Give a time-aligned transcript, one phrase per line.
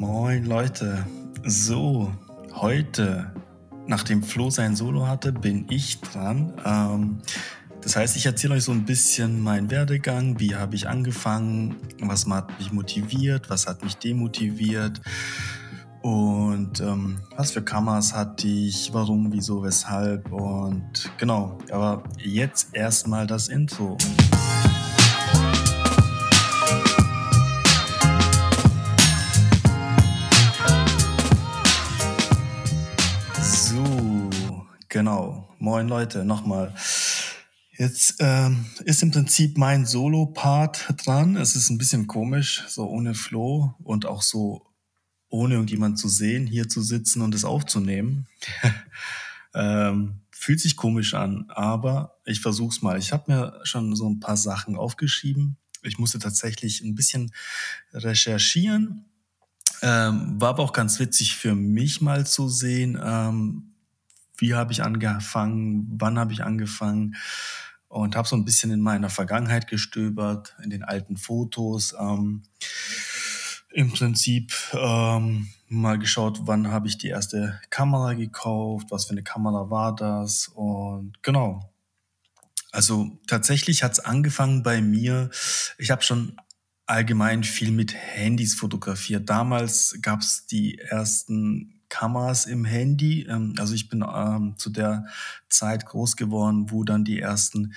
[0.00, 1.04] Moin Leute,
[1.44, 2.12] so
[2.54, 3.32] heute,
[3.88, 6.52] nachdem Flo sein Solo hatte, bin ich dran.
[6.64, 7.18] Ähm,
[7.80, 12.28] das heißt, ich erzähle euch so ein bisschen meinen Werdegang, wie habe ich angefangen, was
[12.28, 15.00] hat mich motiviert, was hat mich demotiviert?
[16.02, 20.30] Und ähm, was für Kameras hatte ich, warum, wieso, weshalb?
[20.30, 21.58] Und genau.
[21.72, 23.98] Aber jetzt erstmal das Intro.
[35.60, 36.72] Moin Leute, nochmal.
[37.76, 41.34] Jetzt ähm, ist im Prinzip mein Solo-Part dran.
[41.34, 44.64] Es ist ein bisschen komisch, so ohne Flow und auch so
[45.28, 48.28] ohne irgendjemand zu sehen, hier zu sitzen und es aufzunehmen.
[49.54, 52.96] ähm, fühlt sich komisch an, aber ich versuch's mal.
[52.96, 55.56] Ich habe mir schon so ein paar Sachen aufgeschrieben.
[55.82, 57.32] Ich musste tatsächlich ein bisschen
[57.92, 59.06] recherchieren.
[59.82, 63.67] Ähm, war aber auch ganz witzig für mich mal zu sehen, ähm,
[64.38, 67.16] wie habe ich angefangen, wann habe ich angefangen
[67.88, 71.94] und habe so ein bisschen in meiner Vergangenheit gestöbert, in den alten Fotos.
[71.98, 72.42] Ähm,
[73.70, 79.22] Im Prinzip ähm, mal geschaut, wann habe ich die erste Kamera gekauft, was für eine
[79.22, 81.72] Kamera war das und genau.
[82.70, 85.30] Also tatsächlich hat es angefangen bei mir.
[85.78, 86.36] Ich habe schon
[86.86, 89.28] allgemein viel mit Handys fotografiert.
[89.28, 93.26] Damals gab es die ersten Kameras im Handy.
[93.28, 95.06] Ähm, also ich bin ähm, zu der
[95.48, 97.74] Zeit groß geworden, wo dann die ersten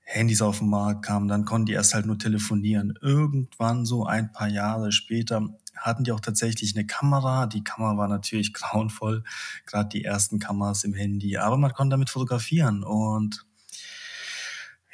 [0.00, 1.28] Handys auf den Markt kamen.
[1.28, 2.94] Dann konnten die erst halt nur telefonieren.
[3.00, 7.46] Irgendwann so ein paar Jahre später hatten die auch tatsächlich eine Kamera.
[7.46, 9.24] Die Kamera war natürlich grauenvoll,
[9.66, 11.36] gerade die ersten Kameras im Handy.
[11.38, 13.46] Aber man konnte damit fotografieren und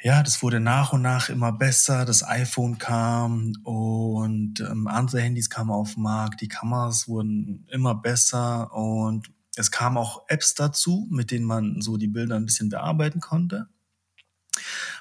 [0.01, 2.05] ja, das wurde nach und nach immer besser.
[2.05, 6.41] Das iPhone kam und ähm, andere Handys kamen auf den Markt.
[6.41, 11.97] Die Kameras wurden immer besser und es kamen auch Apps dazu, mit denen man so
[11.97, 13.67] die Bilder ein bisschen bearbeiten konnte.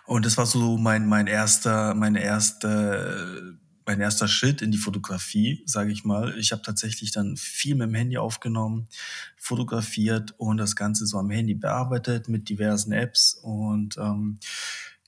[0.06, 5.62] Und das war so mein, mein erster, meine erste, mein erster Schritt in die Fotografie,
[5.64, 6.36] sage ich mal.
[6.38, 8.88] Ich habe tatsächlich dann viel mit dem Handy aufgenommen,
[9.36, 14.38] fotografiert und das Ganze so am Handy bearbeitet mit diversen Apps und ähm,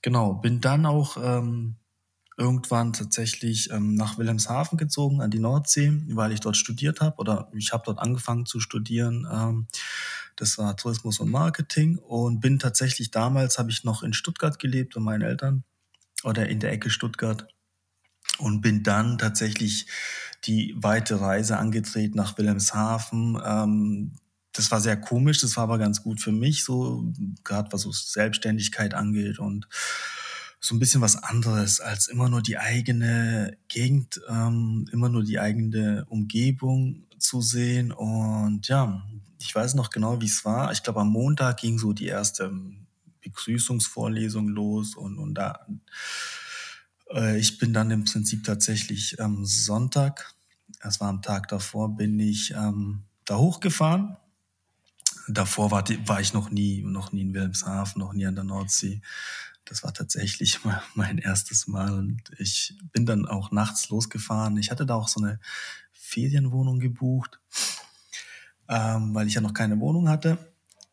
[0.01, 1.75] Genau, bin dann auch ähm,
[2.37, 7.51] irgendwann tatsächlich ähm, nach Wilhelmshaven gezogen an die Nordsee, weil ich dort studiert habe oder
[7.53, 9.27] ich habe dort angefangen zu studieren.
[9.31, 9.67] Ähm,
[10.37, 14.95] das war Tourismus und Marketing und bin tatsächlich damals habe ich noch in Stuttgart gelebt
[14.95, 15.63] bei meinen Eltern
[16.23, 17.45] oder in der Ecke Stuttgart
[18.39, 19.87] und bin dann tatsächlich
[20.45, 23.39] die weite Reise angetreten nach Wilhelmshaven.
[23.43, 24.13] Ähm,
[24.53, 27.11] das war sehr komisch, das war aber ganz gut für mich, so
[27.43, 29.67] gerade was so Selbstständigkeit angeht und
[30.59, 35.39] so ein bisschen was anderes als immer nur die eigene Gegend, ähm, immer nur die
[35.39, 37.91] eigene Umgebung zu sehen.
[37.91, 39.05] Und ja,
[39.39, 40.71] ich weiß noch genau, wie es war.
[40.71, 42.51] Ich glaube, am Montag ging so die erste
[43.21, 45.65] Begrüßungsvorlesung los und, und da
[47.37, 50.33] ich bin dann im Prinzip tatsächlich am Sonntag,
[50.81, 54.17] das war am Tag davor, bin ich ähm, da hochgefahren
[55.29, 59.01] davor war, war ich noch nie, noch nie in Wilhelmshaven, noch nie an der Nordsee.
[59.65, 60.59] Das war tatsächlich
[60.95, 64.57] mein erstes Mal und ich bin dann auch nachts losgefahren.
[64.57, 65.39] Ich hatte da auch so eine
[65.93, 67.39] Ferienwohnung gebucht,
[68.67, 70.37] ähm, weil ich ja noch keine Wohnung hatte.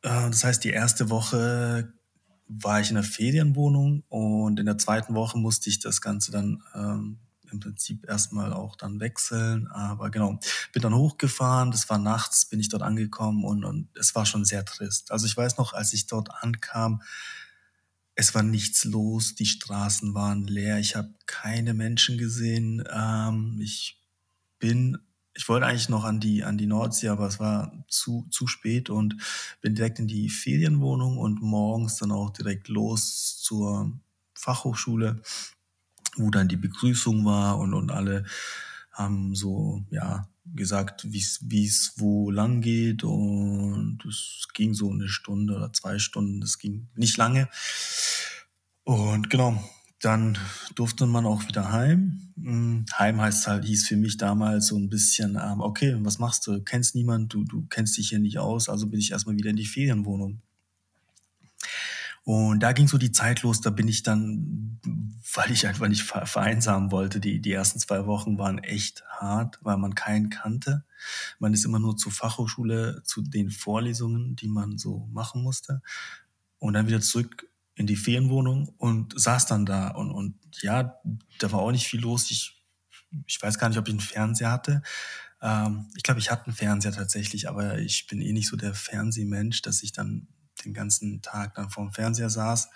[0.03, 1.93] Äh, das heißt, die erste Woche
[2.49, 6.62] war ich in der Ferienwohnung und in der zweiten Woche musste ich das Ganze dann
[6.75, 7.19] ähm,
[7.51, 9.67] im Prinzip erstmal auch dann wechseln.
[9.69, 10.39] Aber genau,
[10.73, 14.45] bin dann hochgefahren, das war nachts, bin ich dort angekommen und, und es war schon
[14.45, 15.11] sehr trist.
[15.12, 17.03] Also ich weiß noch, als ich dort ankam,
[18.15, 22.83] es war nichts los, die Straßen waren leer, ich habe keine Menschen gesehen.
[22.91, 24.01] Ähm, ich
[24.59, 24.99] bin,
[25.36, 28.91] ich wollte eigentlich noch an die, an die Nordsee, aber es war zu, zu spät
[28.91, 29.16] und
[29.60, 33.92] bin direkt in die Ferienwohnung und morgens dann auch direkt los zur
[34.34, 35.20] Fachhochschule
[36.16, 38.24] wo dann die Begrüßung war und, und alle
[38.91, 45.56] haben so, ja, gesagt, wie es wo lang geht und es ging so eine Stunde
[45.56, 47.48] oder zwei Stunden, das ging nicht lange.
[48.84, 49.62] Und genau,
[50.06, 50.38] dann
[50.76, 52.32] durfte man auch wieder heim.
[52.36, 56.47] Hm, heim heißt halt, hieß für mich damals so ein bisschen, ähm, okay, was machst
[56.47, 56.62] du?
[56.62, 59.56] Kennst niemand, du, du kennst dich hier nicht aus, also bin ich erstmal wieder in
[59.56, 60.41] die Ferienwohnung.
[62.22, 64.80] Und da ging so die Zeit los, da bin ich dann,
[65.34, 69.76] weil ich einfach nicht vereinsamen wollte, die, die ersten zwei Wochen waren echt hart, weil
[69.76, 70.84] man keinen kannte.
[71.41, 75.82] Man ist immer nur zur Fachhochschule, zu den Vorlesungen, die man so machen musste.
[76.58, 77.47] Und dann wieder zurück
[77.77, 79.89] in die Ferienwohnung und saß dann da.
[79.89, 80.99] Und, und ja,
[81.39, 82.31] da war auch nicht viel los.
[82.31, 82.65] Ich,
[83.27, 84.83] ich weiß gar nicht, ob ich einen Fernseher hatte.
[85.43, 88.75] Ähm, ich glaube, ich hatte einen Fernseher tatsächlich, aber ich bin eh nicht so der
[88.75, 90.27] Fernsehmensch, dass ich dann
[90.65, 92.71] den ganzen Tag dann vorm Fernseher saß.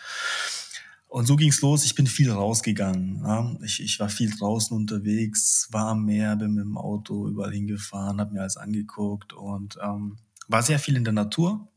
[1.08, 1.85] Und so ging's los.
[1.85, 3.23] Ich bin viel rausgegangen.
[3.25, 3.56] Ja.
[3.64, 8.20] Ich, ich war viel draußen unterwegs, war am Meer, bin mit dem Auto überall hingefahren,
[8.20, 11.69] habe mir alles angeguckt und ähm, war sehr viel in der Natur.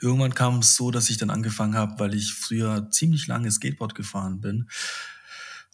[0.00, 3.94] Irgendwann kam es so, dass ich dann angefangen habe, weil ich früher ziemlich lange Skateboard
[3.94, 4.68] gefahren bin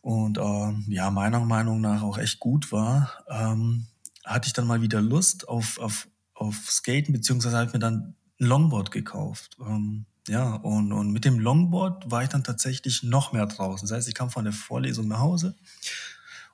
[0.02, 3.86] und äh, ja, meiner Meinung nach auch echt gut war, ähm,
[4.24, 8.14] hatte ich dann mal wieder Lust auf, auf, auf Skaten, beziehungsweise habe ich mir dann
[8.40, 9.58] ein Longboard gekauft.
[9.60, 13.88] Ähm, ja, und, und mit dem Longboard war ich dann tatsächlich noch mehr draußen.
[13.88, 15.56] Das heißt, ich kam von der Vorlesung nach Hause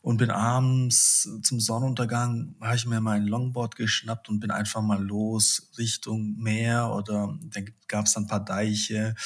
[0.07, 5.03] und bin abends zum Sonnenuntergang, habe ich mir mein Longboard geschnappt und bin einfach mal
[5.03, 9.17] los Richtung Meer oder da gab es dann ein paar Deiche.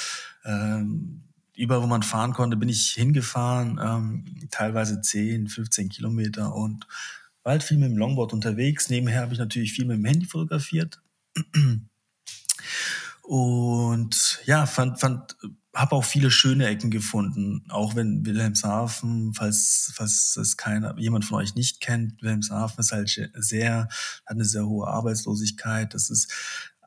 [0.42, 1.24] Ähm,
[1.54, 6.86] überall, wo man fahren konnte, bin ich hingefahren, ähm, teilweise 10, 15 Kilometer und
[7.42, 8.88] war halt viel mit dem Longboard unterwegs.
[8.88, 11.02] Nebenher habe ich natürlich viel mit dem Handy fotografiert.
[13.22, 15.36] Und ja, fand, fand,
[15.75, 21.38] habe auch viele schöne Ecken gefunden, auch wenn Wilhelmshaven, falls, falls es keiner, jemand von
[21.38, 23.88] euch nicht kennt, Wilhelmshaven ist halt sehr, hat
[24.26, 25.94] eine sehr hohe Arbeitslosigkeit.
[25.94, 26.32] Das ist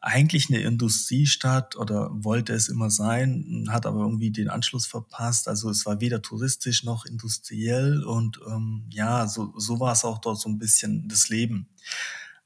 [0.01, 5.47] eigentlich eine Industriestadt oder wollte es immer sein, hat aber irgendwie den Anschluss verpasst.
[5.47, 10.19] Also es war weder touristisch noch industriell und ähm, ja, so, so war es auch
[10.19, 11.69] dort so ein bisschen das Leben.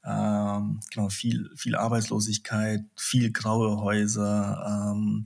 [0.04, 5.24] Ähm, genau, viel, viel Arbeitslosigkeit, viel graue Häuser ähm,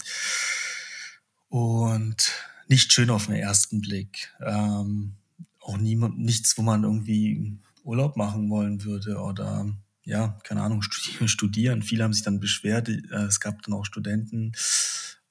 [1.52, 2.32] und
[2.66, 4.32] nicht schön auf den ersten Blick.
[4.40, 5.16] Ähm,
[5.60, 9.66] auch niemand, nichts, wo man irgendwie Urlaub machen wollen würde oder
[10.02, 10.80] ja, keine Ahnung,
[11.26, 11.82] studieren.
[11.82, 12.88] Viele haben sich dann beschwert.
[12.88, 14.52] Äh, es gab dann auch Studenten,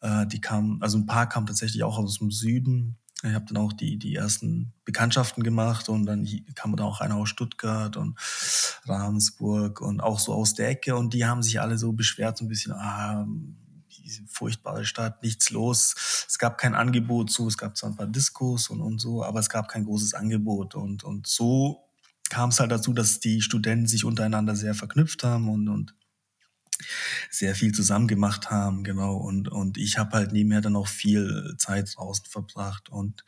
[0.01, 3.57] äh, die kamen, also ein paar kamen tatsächlich auch aus dem Süden, ich habe dann
[3.57, 8.17] auch die, die ersten Bekanntschaften gemacht und dann kam da auch einer aus Stuttgart und
[8.85, 12.45] Ravensburg und auch so aus der Ecke und die haben sich alle so beschwert, so
[12.45, 13.27] ein bisschen, ah,
[14.03, 16.25] diese furchtbare Stadt, nichts los.
[16.27, 19.39] Es gab kein Angebot zu, es gab zwar ein paar Diskos und, und so, aber
[19.39, 21.88] es gab kein großes Angebot und, und so
[22.30, 25.95] kam es halt dazu, dass die Studenten sich untereinander sehr verknüpft haben und, und
[27.30, 29.18] sehr viel zusammen gemacht haben, genau.
[29.18, 33.24] Und, und ich habe halt nebenher dann auch viel Zeit draußen verbracht und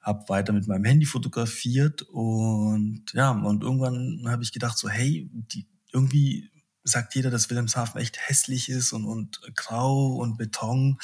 [0.00, 5.30] habe weiter mit meinem Handy fotografiert und ja, und irgendwann habe ich gedacht so, hey,
[5.32, 6.50] die, irgendwie
[6.84, 10.98] sagt jeder, dass Wilhelmshaven echt hässlich ist und, und grau und Beton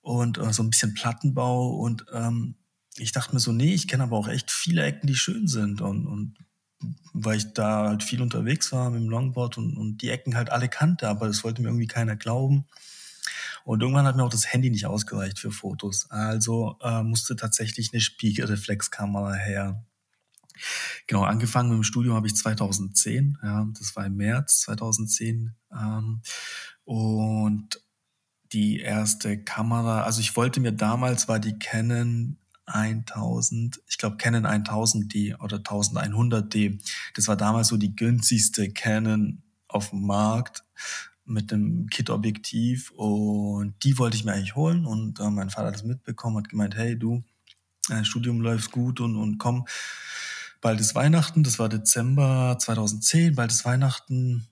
[0.00, 2.56] und äh, so ein bisschen Plattenbau und ähm,
[2.96, 5.80] ich dachte mir so, nee, ich kenne aber auch echt viele Ecken, die schön sind
[5.80, 6.36] und, und
[7.12, 10.50] weil ich da halt viel unterwegs war mit dem Longboard und, und die Ecken halt
[10.50, 12.66] alle kannte, aber das wollte mir irgendwie keiner glauben.
[13.64, 16.10] Und irgendwann hat mir auch das Handy nicht ausgereicht für Fotos.
[16.10, 19.84] Also äh, musste tatsächlich eine Spiegelreflexkamera her.
[21.06, 25.54] Genau, angefangen mit dem Studium habe ich 2010, ja, das war im März 2010.
[25.72, 26.22] Ähm,
[26.84, 27.80] und
[28.52, 34.46] die erste Kamera, also ich wollte mir damals, war die Canon 1000, ich glaube Canon
[34.46, 36.80] 1000D oder 1100D.
[37.14, 40.64] Das war damals so die günstigste Canon auf dem Markt
[41.24, 45.74] mit einem Kit-Objektiv und die wollte ich mir eigentlich holen und äh, mein Vater hat
[45.74, 47.22] das mitbekommen, hat gemeint, hey du,
[47.88, 49.66] dein Studium läuft gut und, und komm,
[50.62, 54.48] bald ist Weihnachten, das war Dezember 2010, bald ist Weihnachten,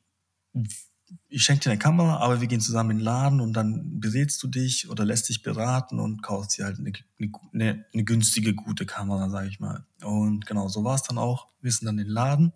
[1.29, 4.43] ich schenke dir eine Kamera, aber wir gehen zusammen in den Laden und dann berätst
[4.43, 6.93] du dich oder lässt dich beraten und kaufst dir halt eine,
[7.53, 9.87] eine, eine günstige, gute Kamera, sage ich mal.
[10.03, 11.49] Und genau, so war es dann auch.
[11.61, 12.53] Wir sind dann in den Laden.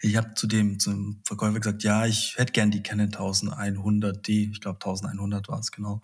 [0.00, 4.50] Ich habe zu dem zum Verkäufer gesagt, ja, ich hätte gern die Canon 1100D.
[4.50, 6.02] Ich glaube 1100 war es genau.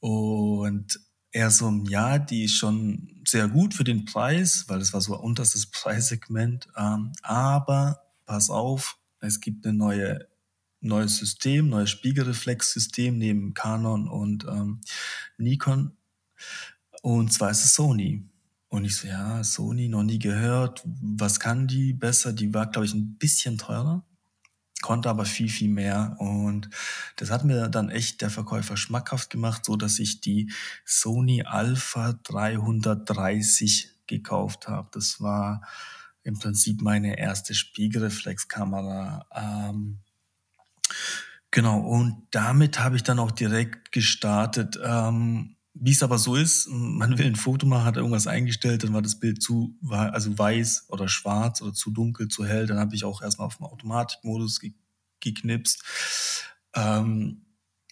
[0.00, 1.00] Und
[1.36, 5.18] er so, ja, die ist schon sehr gut für den Preis, weil es war so
[5.18, 6.66] unterstes Preissegment.
[6.78, 10.28] Ähm, aber pass auf, es gibt eine neue
[10.80, 14.80] neues System, neues Spiegelreflexsystem neben Canon und ähm,
[15.36, 15.92] Nikon.
[17.02, 18.24] Und zwar ist es Sony.
[18.68, 20.82] Und ich so, ja, Sony, noch nie gehört.
[20.84, 22.32] Was kann die besser?
[22.32, 24.05] Die war, glaube ich, ein bisschen teurer,
[24.82, 26.16] konnte aber viel, viel mehr.
[26.18, 26.70] Und
[27.16, 30.52] das hat mir dann echt der Verkäufer schmackhaft gemacht, so dass ich die
[30.84, 34.88] Sony Alpha 330 gekauft habe.
[34.92, 35.62] Das war
[36.22, 39.26] im Prinzip meine erste Spiegelreflexkamera.
[39.34, 39.98] Ähm,
[41.56, 44.78] Genau, und damit habe ich dann auch direkt gestartet.
[44.82, 48.92] Ähm, wie es aber so ist, man will ein Foto machen, hat irgendwas eingestellt, dann
[48.92, 52.66] war das Bild zu, also weiß oder schwarz oder zu dunkel, zu hell.
[52.66, 54.72] Dann habe ich auch erstmal auf den Automatikmodus ge
[55.20, 55.82] geknipst.
[56.74, 57.46] Ähm,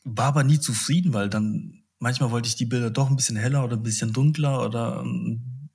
[0.05, 3.65] war aber nie zufrieden, weil dann manchmal wollte ich die Bilder doch ein bisschen heller
[3.65, 5.71] oder ein bisschen dunkler oder ähm,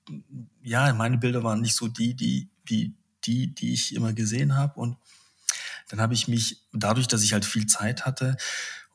[0.62, 4.80] ja, meine Bilder waren nicht so die, die, die die, die ich immer gesehen habe.
[4.80, 4.98] Und
[5.90, 8.38] dann habe ich mich, dadurch, dass ich halt viel Zeit hatte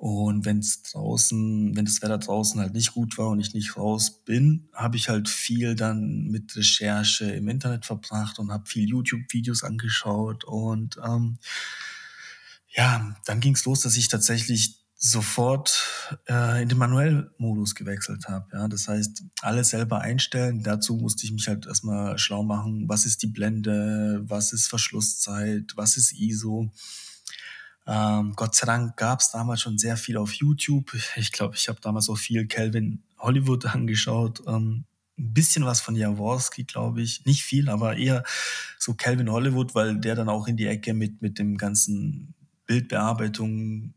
[0.05, 3.79] und wenn es draußen, wenn das Wetter draußen halt nicht gut war und ich nicht
[3.79, 8.87] raus bin, habe ich halt viel dann mit Recherche im Internet verbracht und habe viel
[8.87, 10.45] YouTube-Videos angeschaut.
[10.45, 11.39] Und ähm,
[12.69, 15.83] ja, dann ging es los, dass ich tatsächlich sofort
[16.29, 18.47] äh, in den Manuellmodus gewechselt habe.
[18.53, 20.63] Ja, das heißt, alles selber einstellen.
[20.63, 25.73] Dazu musste ich mich halt erstmal schlau machen, was ist die Blende, was ist Verschlusszeit,
[25.77, 26.71] was ist ISO.
[27.87, 30.95] Ähm, Gott sei Dank gab es damals schon sehr viel auf YouTube.
[31.17, 34.43] Ich glaube, ich habe damals auch viel Calvin Hollywood angeschaut.
[34.47, 34.85] Ähm,
[35.17, 37.25] ein bisschen was von Jaworski, glaube ich.
[37.25, 38.25] Nicht viel, aber eher
[38.79, 42.35] so Calvin Hollywood, weil der dann auch in die Ecke mit, mit dem ganzen
[42.67, 43.95] Bildbearbeitung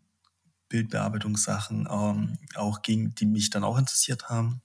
[0.70, 4.62] Bildbearbeitungssachen ähm, auch ging, die mich dann auch interessiert haben.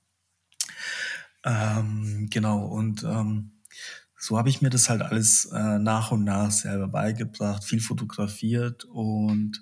[1.44, 3.51] Ähm, genau, und ähm,
[4.22, 8.84] so habe ich mir das halt alles äh, nach und nach selber beigebracht, viel fotografiert
[8.84, 9.60] und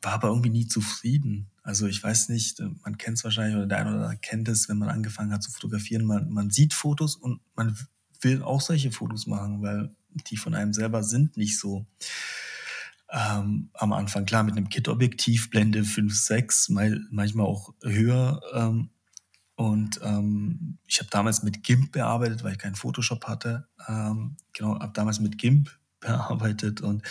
[0.00, 1.50] war aber irgendwie nie zufrieden.
[1.64, 4.68] Also ich weiß nicht, man kennt es wahrscheinlich oder der eine oder andere kennt es,
[4.68, 7.76] wenn man angefangen hat zu fotografieren, man, man sieht Fotos und man
[8.20, 9.90] will auch solche Fotos machen, weil
[10.28, 11.84] die von einem selber sind nicht so
[13.10, 14.24] ähm, am Anfang.
[14.24, 18.40] Klar, mit einem Kit-Objektiv, Blende 5, 6, manchmal auch höher.
[18.54, 18.90] Ähm,
[19.60, 23.68] und ähm, ich habe damals mit GIMP bearbeitet, weil ich keinen Photoshop hatte.
[23.86, 25.68] Ähm, genau, habe damals mit GIMP
[26.00, 27.02] bearbeitet und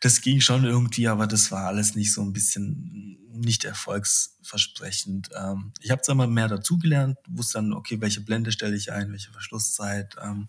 [0.00, 5.28] das ging schon irgendwie, aber das war alles nicht so ein bisschen nicht erfolgsversprechend.
[5.38, 9.12] Ähm, ich habe zwar mal mehr dazugelernt, wusste dann, okay, welche Blende stelle ich ein,
[9.12, 10.46] welche Verschlusszeit, ähm,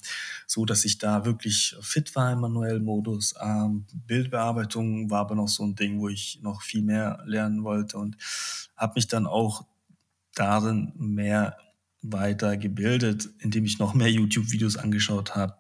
[0.48, 3.34] so dass ich da wirklich fit war im manuellen Modus.
[3.42, 7.98] Ähm, Bildbearbeitung war aber noch so ein Ding, wo ich noch viel mehr lernen wollte
[7.98, 8.16] und
[8.78, 9.66] habe mich dann auch
[10.36, 11.58] darin mehr
[12.02, 15.56] weitergebildet, indem ich noch mehr YouTube-Videos angeschaut habe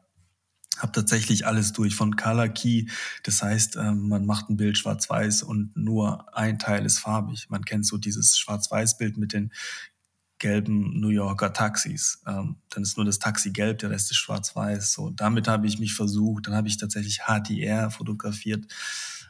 [0.80, 2.88] habe tatsächlich alles durch von Color Key.
[3.24, 7.50] Das heißt, ähm, man macht ein Bild schwarz-weiß und nur ein Teil ist farbig.
[7.50, 9.51] Man kennt so dieses Schwarz-Weiß-Bild mit den
[10.39, 12.22] gelben New Yorker Taxis.
[12.27, 14.94] Ähm, dann ist nur das Taxi gelb, der Rest ist schwarz-weiß.
[14.94, 16.48] So, damit habe ich mich versucht.
[16.48, 18.65] Dann habe ich tatsächlich HDR fotografiert,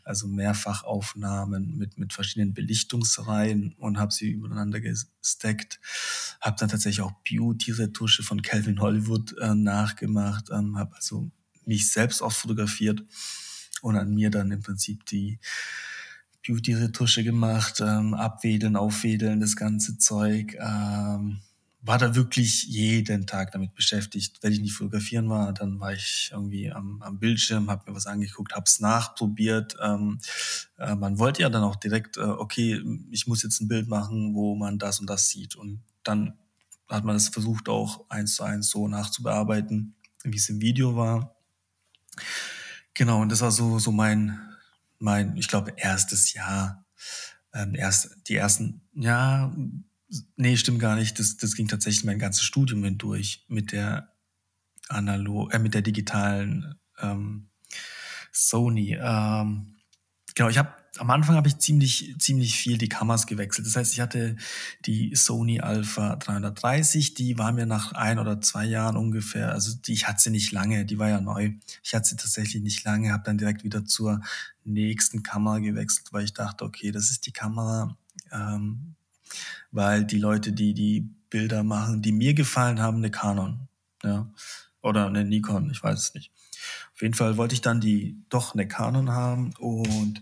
[0.03, 5.79] also Mehrfachaufnahmen mit, mit verschiedenen Belichtungsreihen und habe sie übereinander gesteckt.
[6.41, 11.31] Habe dann tatsächlich auch Beauty-Retusche von Calvin Hollywood äh, nachgemacht, ähm, habe also
[11.65, 13.03] mich selbst auch fotografiert
[13.81, 15.39] und an mir dann im Prinzip die
[16.45, 20.57] Beauty-Retusche gemacht, ähm, abwedeln, aufwedeln, das ganze Zeug.
[20.59, 21.39] Ähm,
[21.85, 24.39] war da wirklich jeden Tag damit beschäftigt.
[24.41, 28.07] Wenn ich nicht fotografieren war, dann war ich irgendwie am, am Bildschirm, habe mir was
[28.07, 29.75] angeguckt, habe es nachprobiert.
[29.81, 30.19] Ähm,
[30.77, 34.33] äh, man wollte ja dann auch direkt, äh, okay, ich muss jetzt ein Bild machen,
[34.33, 35.57] wo man das und das sieht.
[35.57, 36.37] Und dann
[36.87, 41.35] hat man das versucht auch eins zu eins so nachzubearbeiten, wie es im Video war.
[42.93, 44.39] Genau, und das war so, so mein,
[44.99, 46.85] mein, ich glaube, erstes Jahr,
[47.53, 49.53] ähm, erst die ersten, ja,
[50.35, 51.19] nee, stimmt gar nicht.
[51.19, 54.13] Das, das ging tatsächlich mein ganzes Studium hindurch mit der
[54.89, 57.49] analog, äh, mit der digitalen ähm,
[58.31, 58.97] Sony.
[58.99, 59.75] Ähm,
[60.35, 63.65] genau, ich habe am Anfang habe ich ziemlich, ziemlich viel die Kameras gewechselt.
[63.65, 64.35] Das heißt, ich hatte
[64.85, 69.93] die Sony Alpha 330, die war mir nach ein oder zwei Jahren ungefähr, also die,
[69.93, 71.53] ich hatte sie nicht lange, die war ja neu.
[71.81, 74.21] Ich hatte sie tatsächlich nicht lange, habe dann direkt wieder zur
[74.63, 77.97] nächsten Kamera gewechselt, weil ich dachte, okay, das ist die Kamera,
[78.31, 78.95] ähm,
[79.71, 83.67] weil die Leute, die die Bilder machen, die mir gefallen haben, eine Canon,
[84.03, 84.31] ja,
[84.81, 86.31] oder eine Nikon, ich weiß es nicht.
[86.93, 90.21] Auf jeden Fall wollte ich dann die doch eine Canon haben und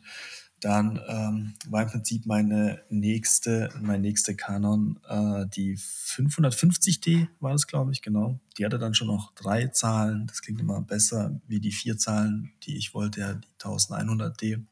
[0.62, 7.66] dann ähm, war im Prinzip meine nächste, mein nächste Canon äh, die 550D war das,
[7.66, 8.40] glaube ich, genau.
[8.58, 10.28] Die hatte dann schon noch drei Zahlen.
[10.28, 14.64] Das klingt immer besser wie die vier Zahlen, die ich wollte, ja, die 1100D.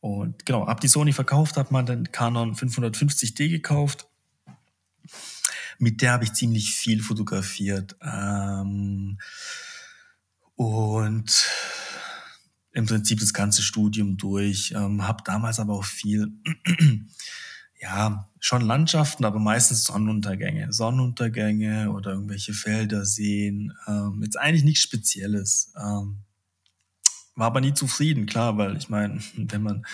[0.00, 4.06] Und genau, ab die Sony verkauft, hat man den Canon 550D gekauft.
[5.78, 7.96] Mit der habe ich ziemlich viel fotografiert.
[8.02, 9.18] Ähm,
[10.54, 11.48] und
[12.72, 14.72] im Prinzip das ganze Studium durch.
[14.76, 16.32] Ähm, habe damals aber auch viel,
[17.80, 20.72] ja, schon Landschaften, aber meistens Sonnenuntergänge.
[20.72, 23.72] Sonnenuntergänge oder irgendwelche Felder sehen.
[23.86, 25.72] Ähm, jetzt eigentlich nichts Spezielles.
[25.76, 26.18] Ähm,
[27.38, 29.86] war aber nie zufrieden, klar, weil ich meine, wenn man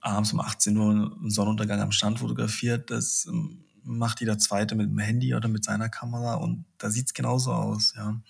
[0.00, 4.88] abends um 18 Uhr einen Sonnenuntergang am Strand fotografiert, das ähm, macht jeder Zweite mit
[4.88, 8.20] dem Handy oder mit seiner Kamera und da sieht's genauso aus, ja.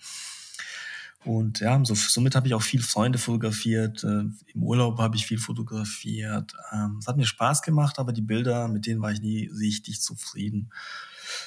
[1.23, 4.03] Und ja, so, somit habe ich auch viel Freunde fotografiert.
[4.03, 6.53] Äh, Im Urlaub habe ich viel fotografiert.
[6.71, 10.01] Ähm, es hat mir Spaß gemacht, aber die Bilder, mit denen war ich nie richtig
[10.01, 10.71] zufrieden.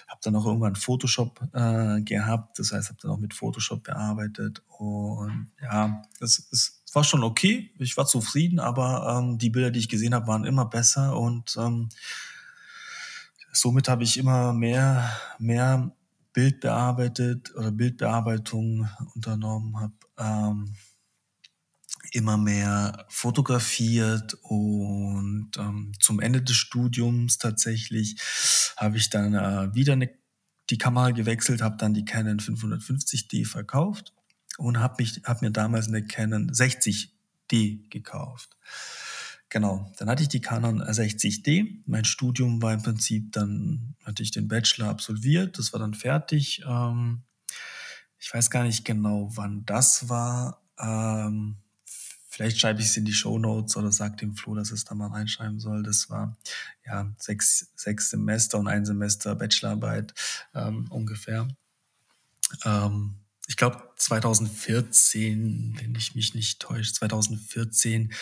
[0.07, 4.63] habe dann auch irgendwann Photoshop äh, gehabt, das heißt, habe dann auch mit Photoshop bearbeitet
[4.69, 9.81] und ja, es, es war schon okay, ich war zufrieden, aber ähm, die Bilder, die
[9.81, 11.89] ich gesehen habe, waren immer besser und ähm,
[13.53, 15.95] somit habe ich immer mehr, mehr
[16.33, 20.75] Bild bearbeitet oder Bildbearbeitung unternommen, habe ähm,
[22.13, 28.17] immer mehr fotografiert und ähm, zum Ende des Studiums tatsächlich
[28.77, 30.11] habe ich dann äh, wieder eine,
[30.71, 34.13] die Kamera gewechselt, habe dann die Canon 550D verkauft
[34.59, 38.51] und habe hab mir damals eine Canon 60D gekauft.
[39.49, 41.83] Genau, dann hatte ich die Canon 60D.
[41.87, 46.63] Mein Studium war im Prinzip, dann hatte ich den Bachelor absolviert, das war dann fertig.
[46.67, 47.23] Ähm,
[48.19, 50.63] ich weiß gar nicht genau, wann das war.
[50.79, 51.57] Ähm,
[52.35, 54.97] Vielleicht schreibe ich es in die Show Notes oder sage dem Flo, dass es da
[54.97, 55.85] mal reinschreiben soll.
[55.85, 56.37] Das war
[56.85, 60.13] ja sechs, sechs Semester und ein Semester Bachelorarbeit
[60.53, 61.47] ähm, ungefähr.
[62.65, 63.15] Ähm,
[63.47, 68.13] ich glaube 2014, wenn ich mich nicht täusche, 2014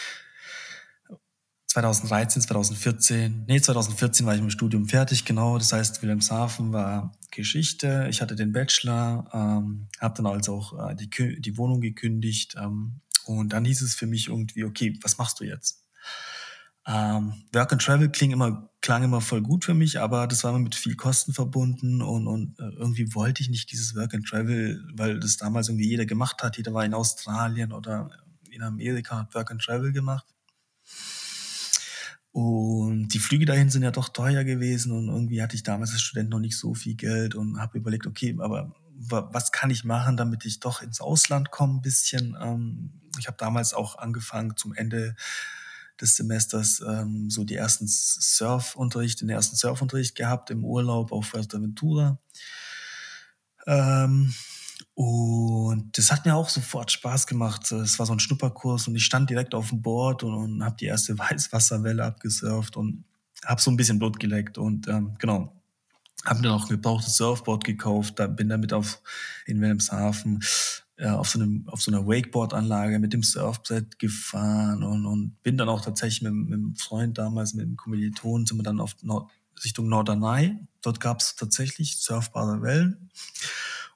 [1.67, 5.57] 2013, 2014, nee, 2014 war ich mit dem Studium fertig, genau.
[5.57, 8.09] Das heißt, Wilhelmshaven war Geschichte.
[8.11, 13.01] Ich hatte den Bachelor, ähm, habe dann also auch äh, die, die Wohnung gekündigt, ähm,
[13.25, 15.82] und dann hieß es für mich irgendwie, okay, was machst du jetzt?
[16.87, 20.51] Ähm, Work and Travel kling immer, klang immer voll gut für mich, aber das war
[20.51, 24.27] immer mit viel Kosten verbunden und, und äh, irgendwie wollte ich nicht dieses Work and
[24.27, 26.57] Travel, weil das damals irgendwie jeder gemacht hat.
[26.57, 28.11] Jeder war in Australien oder
[28.51, 30.27] in Amerika, hat Work and Travel gemacht.
[32.33, 36.01] Und die Flüge dahin sind ja doch teuer gewesen und irgendwie hatte ich damals als
[36.01, 40.17] Student noch nicht so viel Geld und habe überlegt, okay, aber was kann ich machen,
[40.17, 42.37] damit ich doch ins Ausland komme ein bisschen.
[42.41, 45.15] Ähm, ich habe damals auch angefangen zum Ende
[46.01, 52.19] des Semesters ähm, so die ersten Surfunterricht, den ersten Surfunterricht gehabt im Urlaub auf Fuerteventura.
[53.67, 54.35] Ähm,
[54.95, 57.71] und das hat mir auch sofort Spaß gemacht.
[57.73, 60.77] Es war so ein Schnupperkurs und ich stand direkt auf dem Board und, und habe
[60.79, 63.05] die erste Weißwasserwelle abgesurft und
[63.45, 64.59] habe so ein bisschen Blut geleckt.
[64.59, 65.53] Und ähm, genau,
[66.25, 69.01] habe dann auch ein gebrauchtes Surfboard gekauft, da bin damit auf
[69.47, 70.41] in Wilhelmshaven
[70.97, 75.57] äh, auf so einem auf so einer Wakeboard-Anlage mit dem Surfbrett gefahren und, und bin
[75.57, 78.95] dann auch tatsächlich mit, mit einem Freund damals, mit einem Kommilitonen, sind wir dann auf
[79.03, 79.31] Nord
[79.65, 80.57] Richtung Norderney.
[80.83, 83.11] Dort gab es tatsächlich surfbare Wellen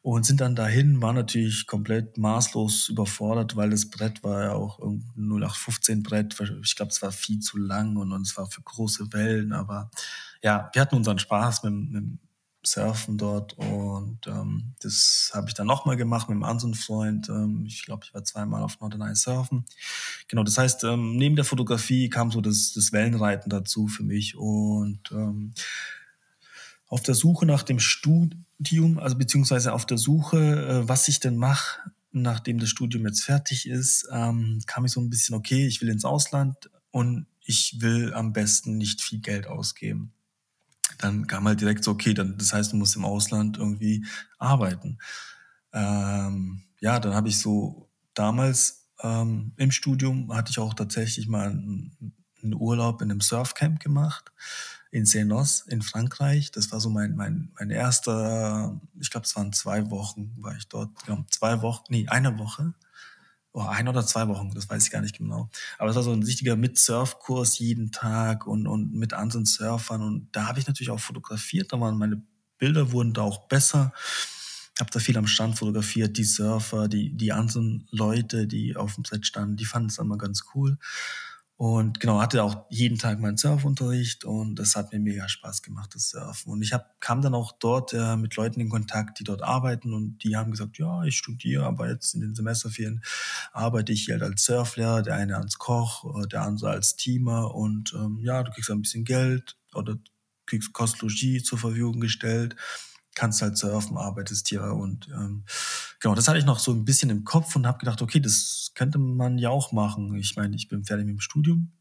[0.02, 4.78] und sind dann dahin, war natürlich komplett maßlos überfordert, weil das Brett war ja auch
[4.78, 6.36] ein 0815 Brett.
[6.62, 9.90] Ich glaube, es war viel zu lang und, und es war für große Wellen, aber
[10.42, 12.04] ja, wir hatten unseren Spaß mit, mit
[12.66, 17.28] Surfen dort und ähm, das habe ich dann nochmal gemacht mit einem anderen Freund.
[17.28, 19.64] Ähm, ich glaube, ich war zweimal auf Norderney surfen.
[20.28, 24.36] Genau, das heißt, ähm, neben der Fotografie kam so das, das Wellenreiten dazu für mich
[24.36, 25.54] und ähm,
[26.88, 31.36] auf der Suche nach dem Studium, also beziehungsweise auf der Suche, äh, was ich denn
[31.36, 31.80] mache,
[32.12, 35.88] nachdem das Studium jetzt fertig ist, ähm, kam ich so ein bisschen, okay, ich will
[35.88, 40.12] ins Ausland und ich will am besten nicht viel Geld ausgeben
[40.98, 44.04] dann kam halt direkt so, okay, dann, das heißt, du musst im Ausland irgendwie
[44.38, 44.98] arbeiten.
[45.72, 51.50] Ähm, ja, dann habe ich so damals ähm, im Studium hatte ich auch tatsächlich mal
[51.50, 54.32] einen, einen Urlaub in einem Surfcamp gemacht
[54.90, 56.50] in Senos in Frankreich.
[56.52, 60.68] Das war so mein, mein, mein erster, ich glaube, es waren zwei Wochen, war ich
[60.68, 60.90] dort.
[61.04, 62.72] Genau, zwei Wochen, nee, eine Woche
[63.56, 65.48] oh, ein oder zwei Wochen, das weiß ich gar nicht genau.
[65.78, 70.02] Aber es war so ein richtiger Mit-Surf-Kurs jeden Tag und, und mit anderen Surfern.
[70.02, 71.72] Und da habe ich natürlich auch fotografiert.
[71.72, 72.22] Da waren meine
[72.58, 73.94] Bilder wurden da auch besser.
[74.78, 76.18] Habe da viel am Stand fotografiert.
[76.18, 80.18] Die Surfer, die, die anderen Leute, die auf dem Set standen, die fanden es immer
[80.18, 80.76] ganz cool.
[81.58, 85.94] Und genau, hatte auch jeden Tag meinen Surfunterricht und das hat mir mega Spaß gemacht,
[85.94, 86.52] das Surfen.
[86.52, 89.94] Und ich hab, kam dann auch dort äh, mit Leuten in Kontakt, die dort arbeiten
[89.94, 93.02] und die haben gesagt, ja, ich studiere, aber jetzt in den Semesterferien
[93.52, 97.94] arbeite ich halt als Surflehrer, der eine als Koch, äh, der andere als Teamer und
[97.94, 99.96] ähm, ja, du kriegst ein bisschen Geld oder
[100.44, 102.54] kriegst Kostlogie zur Verfügung gestellt
[103.16, 105.44] kannst halt surfen, arbeitest hier und ähm,
[105.98, 108.70] genau, das hatte ich noch so ein bisschen im Kopf und habe gedacht, okay, das
[108.74, 110.14] könnte man ja auch machen.
[110.14, 111.72] Ich meine, ich bin fertig mit dem Studium.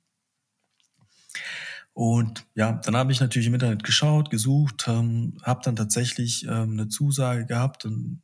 [1.94, 6.72] Und ja, dann habe ich natürlich im Internet geschaut, gesucht, ähm, habe dann tatsächlich ähm,
[6.72, 8.22] eine Zusage gehabt und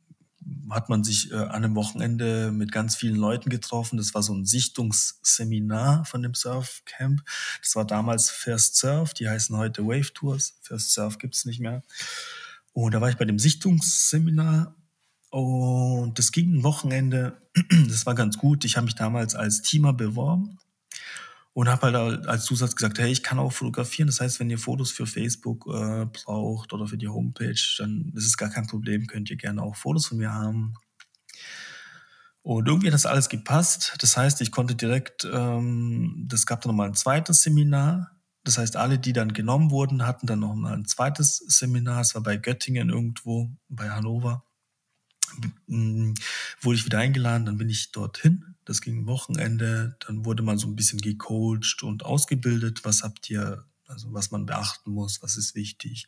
[0.70, 3.96] hat man sich äh, an einem Wochenende mit ganz vielen Leuten getroffen.
[3.96, 7.22] Das war so ein Sichtungsseminar von dem Surfcamp.
[7.62, 10.58] Das war damals First Surf, die heißen heute Wave Tours.
[10.62, 11.82] First Surf gibt's nicht mehr.
[12.72, 14.74] Und da war ich bei dem Sichtungsseminar
[15.32, 17.40] und das ging ein Wochenende.
[17.88, 18.64] Das war ganz gut.
[18.64, 20.58] Ich habe mich damals als Teamer beworben.
[21.54, 24.06] Und habe halt als Zusatz gesagt, hey, ich kann auch fotografieren.
[24.06, 28.26] Das heißt, wenn ihr Fotos für Facebook äh, braucht oder für die Homepage, dann ist
[28.26, 30.74] es gar kein Problem, könnt ihr gerne auch Fotos von mir haben.
[32.42, 33.94] Und irgendwie hat das alles gepasst.
[34.00, 38.10] Das heißt, ich konnte direkt, ähm, das gab dann nochmal ein zweites Seminar.
[38.44, 42.00] Das heißt, alle, die dann genommen wurden, hatten dann nochmal ein zweites Seminar.
[42.00, 44.44] Es war bei Göttingen irgendwo, bei Hannover.
[45.66, 46.14] Mhm,
[46.60, 48.54] wurde ich wieder eingeladen, dann bin ich dorthin.
[48.64, 49.96] Das ging Wochenende.
[50.06, 52.84] Dann wurde man so ein bisschen gecoacht und ausgebildet.
[52.84, 56.06] Was habt ihr, also was man beachten muss, was ist wichtig.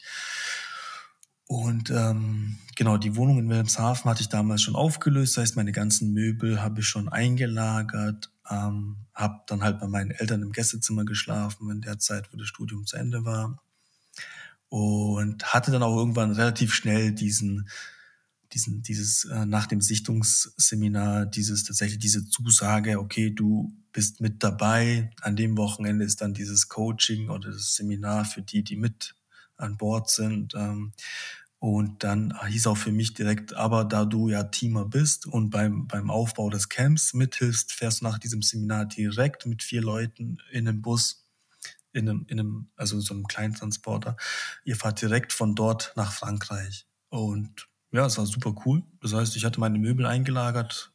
[1.47, 5.37] Und ähm, genau, die Wohnung in Wilhelmshaven hatte ich damals schon aufgelöst.
[5.37, 8.31] Das heißt, meine ganzen Möbel habe ich schon eingelagert.
[8.51, 12.49] Ähm, habe dann halt bei meinen Eltern im Gästezimmer geschlafen in der Zeit, wo das
[12.49, 13.63] Studium zu Ende war.
[14.69, 17.69] Und hatte dann auch irgendwann relativ schnell diesen,
[18.53, 25.11] diesen, dieses äh, nach dem Sichtungsseminar, dieses tatsächlich diese Zusage, okay, du bist mit dabei.
[25.23, 29.15] An dem Wochenende ist dann dieses Coaching oder das Seminar für die, die mit
[29.57, 30.55] an Bord sind.
[30.55, 30.93] Ähm,
[31.65, 35.87] und dann hieß auch für mich direkt, aber da du ja Teamer bist und beim,
[35.87, 40.69] beim Aufbau des Camps mithilfst, fährst du nach diesem Seminar direkt mit vier Leuten in
[40.69, 41.27] einem Bus,
[41.95, 44.19] in einem, in einem, also so einem kleinen Transporter.
[44.67, 46.87] Ihr fahrt direkt von dort nach Frankreich.
[47.09, 48.83] Und ja, es war super cool.
[49.01, 50.93] Das heißt, ich hatte meine Möbel eingelagert,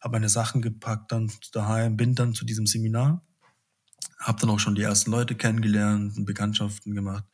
[0.00, 3.24] habe meine Sachen gepackt, dann daheim, bin dann zu diesem Seminar,
[4.18, 7.24] habe dann auch schon die ersten Leute kennengelernt, Bekanntschaften gemacht.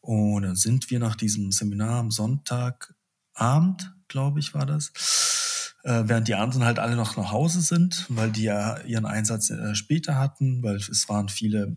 [0.00, 4.92] Und dann sind wir nach diesem Seminar am Sonntagabend, glaube ich, war das,
[5.84, 9.50] äh, während die anderen halt alle noch nach Hause sind, weil die ja ihren Einsatz
[9.50, 11.76] äh, später hatten, weil es waren viele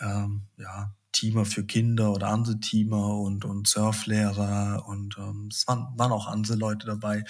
[0.00, 5.86] ähm, ja, Teamer für Kinder oder andere Teamer und, und Surflehrer und ähm, es waren,
[5.96, 7.24] waren auch andere Leute dabei.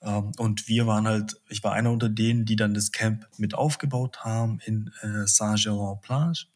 [0.00, 3.54] Ähm, und wir waren halt, ich war einer unter denen, die dann das Camp mit
[3.54, 6.46] aufgebaut haben in äh, Saint-Germain-Plage.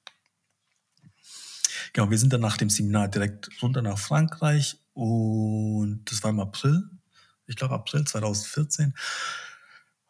[1.92, 6.40] Genau, wir sind dann nach dem Seminar direkt runter nach Frankreich und das war im
[6.40, 6.88] April,
[7.46, 8.94] ich glaube April 2014.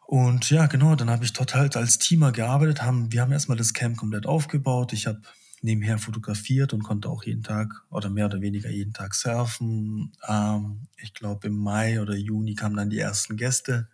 [0.05, 2.81] Und ja, genau, dann habe ich dort halt als Teamer gearbeitet.
[2.83, 4.91] Haben, wir haben erstmal das Camp komplett aufgebaut.
[4.91, 5.21] Ich habe
[5.61, 10.11] nebenher fotografiert und konnte auch jeden Tag oder mehr oder weniger jeden Tag surfen.
[10.27, 13.87] Ähm, ich glaube, im Mai oder Juni kamen dann die ersten Gäste.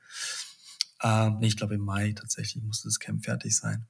[1.04, 3.86] Ähm, ich glaube, im Mai tatsächlich musste das Camp fertig sein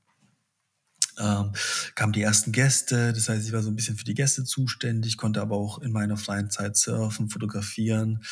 [1.18, 1.52] ähm,
[1.96, 3.14] kamen die ersten Gäste.
[3.14, 5.92] Das heißt, ich war so ein bisschen für die Gäste zuständig, konnte aber auch in
[5.92, 8.24] meiner freien Zeit surfen, fotografieren.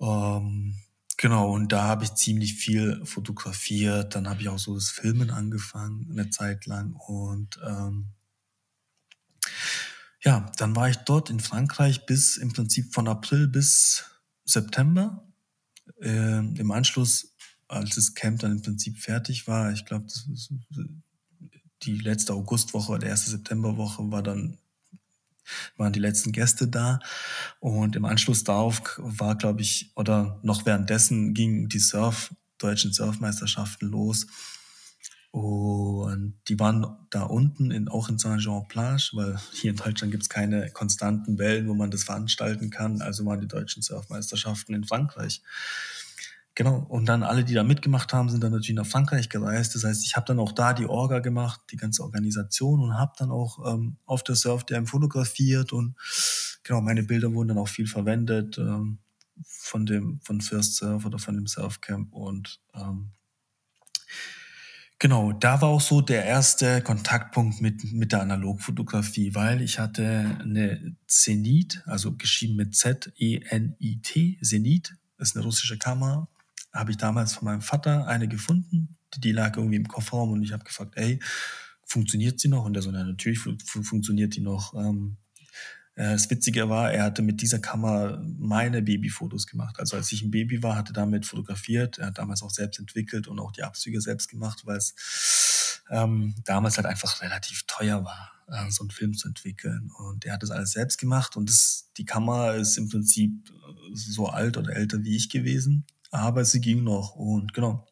[0.00, 0.74] Ähm,
[1.16, 4.14] genau, und da habe ich ziemlich viel fotografiert.
[4.14, 6.94] Dann habe ich auch so das Filmen angefangen, eine Zeit lang.
[6.94, 8.06] Und ähm,
[10.22, 14.04] ja, dann war ich dort in Frankreich bis im Prinzip von April bis
[14.44, 15.26] September.
[16.02, 17.34] Ähm, Im Anschluss,
[17.68, 20.52] als das Camp dann im Prinzip fertig war, ich glaube, das ist
[21.82, 24.58] die letzte Augustwoche oder erste Septemberwoche war dann
[25.76, 27.00] waren die letzten Gäste da
[27.58, 33.88] und im Anschluss darauf war, glaube ich, oder noch währenddessen gingen die Surf, deutschen Surfmeisterschaften
[33.88, 34.26] los.
[35.32, 40.28] Und die waren da unten, in, auch in Saint-Jean-Plage, weil hier in Deutschland gibt es
[40.28, 43.00] keine konstanten Wellen, wo man das veranstalten kann.
[43.00, 45.40] Also waren die deutschen Surfmeisterschaften in Frankreich.
[46.60, 49.74] Genau, und dann alle, die da mitgemacht haben, sind dann natürlich nach Frankreich gereist.
[49.74, 53.14] Das heißt, ich habe dann auch da die Orga gemacht, die ganze Organisation und habe
[53.16, 55.96] dann auch ähm, auf der Surf Surfdam fotografiert und
[56.62, 58.98] genau, meine Bilder wurden dann auch viel verwendet ähm,
[59.42, 63.12] von dem von First Surf oder von dem Surfcamp und ähm,
[64.98, 70.36] Genau, da war auch so der erste Kontaktpunkt mit, mit der Analogfotografie, weil ich hatte
[70.42, 76.28] eine Zenit, also geschrieben mit Z-E-N-I-T, Zenit, ist eine russische Kamera,
[76.72, 78.96] habe ich damals von meinem Vater eine gefunden.
[79.16, 81.18] Die lag irgendwie im Kofferraum und ich habe gefragt, ey,
[81.84, 82.64] funktioniert sie noch?
[82.64, 84.74] Und er so, na, natürlich funktioniert die noch.
[84.74, 85.16] Ähm,
[85.96, 89.80] äh, das Witzige war, er hatte mit dieser Kamera meine Babyfotos gemacht.
[89.80, 91.98] Also als ich ein Baby war, hatte damit fotografiert.
[91.98, 96.36] Er hat damals auch selbst entwickelt und auch die Abzüge selbst gemacht, weil es ähm,
[96.44, 99.90] damals halt einfach relativ teuer war, äh, so einen Film zu entwickeln.
[99.98, 103.32] Und er hat das alles selbst gemacht und das, die Kamera ist im Prinzip
[103.92, 107.86] so alt oder älter wie ich gewesen aber sie ging noch und genau.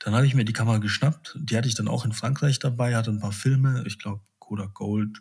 [0.00, 1.38] Dann habe ich mir die Kamera geschnappt.
[1.40, 3.84] Die hatte ich dann auch in Frankreich dabei, hatte ein paar Filme.
[3.86, 5.20] Ich glaube, Kodak Gold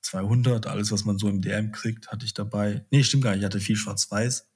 [0.00, 2.86] 200, alles, was man so im DM kriegt, hatte ich dabei.
[2.90, 3.40] Nee, stimmt gar nicht.
[3.40, 4.48] Ich hatte viel Schwarz-Weiß.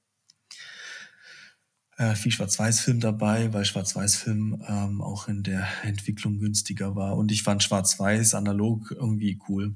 [1.97, 7.17] Äh, viel Schwarz-Weiß-Film dabei, weil Schwarz-Weiß-Film ähm, auch in der Entwicklung günstiger war.
[7.17, 9.75] Und ich fand Schwarz-Weiß analog irgendwie cool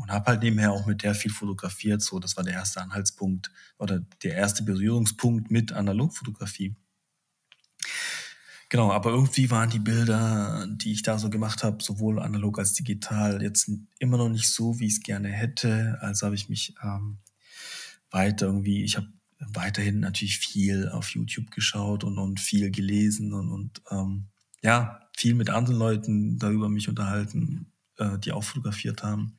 [0.00, 2.02] und habe halt nebenher auch mit der viel fotografiert.
[2.02, 6.74] So, das war der erste Anhaltspunkt oder der erste Berührungspunkt mit Analogfotografie.
[8.68, 12.72] Genau, aber irgendwie waren die Bilder, die ich da so gemacht habe, sowohl analog als
[12.72, 15.98] digital, jetzt immer noch nicht so, wie ich es gerne hätte.
[16.00, 17.18] Also habe ich mich ähm,
[18.10, 23.50] weiter irgendwie, ich habe weiterhin natürlich viel auf YouTube geschaut und, und viel gelesen und,
[23.50, 24.28] und ähm,
[24.62, 29.36] ja, viel mit anderen Leuten darüber mich unterhalten, äh, die auch fotografiert haben.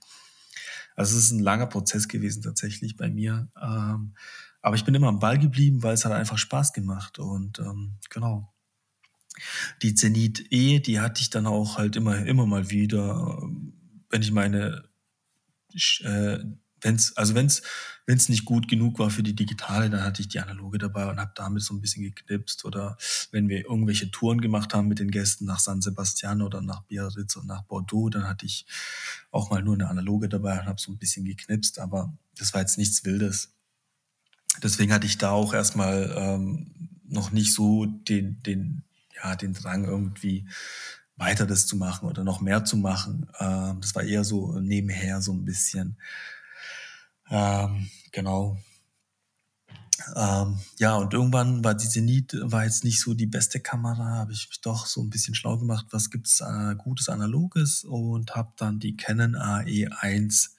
[0.95, 3.49] Also es ist ein langer Prozess gewesen tatsächlich bei mir.
[3.61, 4.15] Ähm,
[4.61, 7.19] aber ich bin immer am Ball geblieben, weil es hat einfach Spaß gemacht.
[7.19, 8.53] Und ähm, genau,
[9.81, 13.41] die Zenit E, die hatte ich dann auch halt immer, immer mal wieder,
[14.09, 14.83] wenn ich meine,
[16.01, 16.39] äh,
[16.83, 17.61] wenn's, also wenn's,
[18.05, 21.19] wenn's nicht gut genug war für die digitale, dann hatte ich die analoge dabei und
[21.19, 22.65] habe damit so ein bisschen geknipst.
[22.65, 22.97] Oder
[23.31, 27.35] wenn wir irgendwelche Touren gemacht haben mit den Gästen nach San Sebastian oder nach Biarritz
[27.35, 28.65] und nach Bordeaux, dann hatte ich
[29.31, 32.61] auch mal nur eine analoge dabei und habe so ein bisschen geknipst, aber das war
[32.61, 33.53] jetzt nichts Wildes.
[34.61, 36.71] Deswegen hatte ich da auch erstmal ähm,
[37.07, 38.83] noch nicht so den, den,
[39.15, 40.47] ja, den Drang irgendwie
[41.15, 43.27] weiter das zu machen oder noch mehr zu machen.
[43.39, 45.97] Ähm, das war eher so nebenher so ein bisschen.
[47.33, 48.59] Ähm, genau.
[50.15, 54.33] Ähm, ja, und irgendwann war die Zenit war jetzt nicht so die beste Kamera, habe
[54.33, 58.53] ich mich doch so ein bisschen schlau gemacht, was gibt's äh, gutes Analoges und habe
[58.57, 60.49] dann die Canon AE1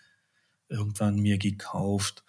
[0.69, 2.25] irgendwann mir gekauft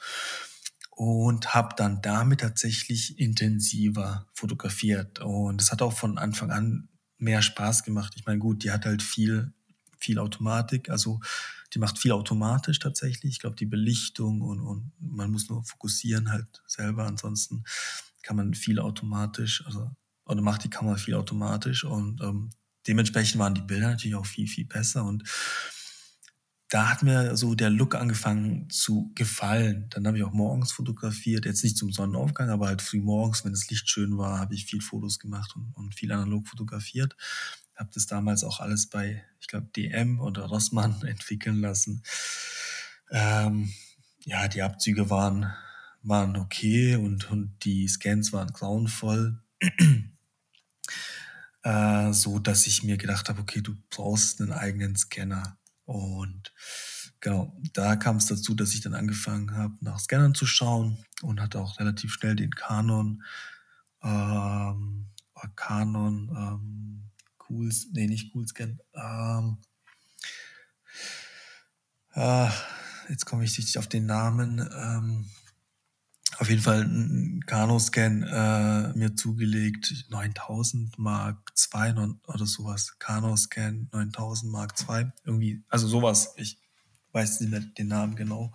[0.91, 5.19] und habe dann damit tatsächlich intensiver fotografiert.
[5.21, 8.13] Und es hat auch von Anfang an mehr Spaß gemacht.
[8.15, 9.53] Ich meine, gut, die hat halt viel,
[9.97, 11.19] viel Automatik, also
[11.75, 13.33] die macht viel automatisch tatsächlich.
[13.33, 17.05] Ich glaube, die Belichtung und, und man muss nur fokussieren halt selber.
[17.05, 17.65] Ansonsten
[18.23, 19.91] kann man viel automatisch, also
[20.25, 22.49] oder macht die Kamera viel automatisch und ähm,
[22.88, 25.23] dementsprechend waren die Bilder natürlich auch viel, viel besser und
[26.69, 29.85] da hat mir so der Look angefangen zu gefallen.
[29.91, 33.53] Dann habe ich auch morgens fotografiert, jetzt nicht zum Sonnenaufgang, aber halt früh morgens, wenn
[33.53, 37.15] das Licht schön war, habe ich viel Fotos gemacht und, und viel analog fotografiert.
[37.75, 42.03] Habe das damals auch alles bei, ich glaube, DM oder Rossmann entwickeln lassen.
[43.11, 43.73] Ähm,
[44.23, 45.53] ja, die Abzüge waren,
[46.01, 49.41] waren okay und, und die Scans waren grauenvoll.
[51.63, 55.57] äh, so dass ich mir gedacht habe, okay, du brauchst einen eigenen Scanner.
[55.85, 56.53] Und
[57.19, 61.41] genau, da kam es dazu, dass ich dann angefangen habe, nach Scannern zu schauen und
[61.41, 63.23] hatte auch relativ schnell den Canon,
[64.03, 65.07] ähm,
[65.55, 67.03] Canon, ähm,
[67.49, 69.58] Cool, nee, nicht Cool Scan, ähm,
[72.13, 72.49] äh,
[73.10, 75.25] jetzt komme ich nicht auf den Namen, ähm,
[76.38, 81.93] auf jeden Fall ein Kano-Scan äh, mir zugelegt, 9000 Mark 2
[82.27, 82.97] oder sowas.
[82.99, 86.34] Kano-Scan 9000 Mark 2, irgendwie, also sowas.
[86.36, 86.60] Ich
[87.13, 88.53] weiß nicht mehr den Namen genau.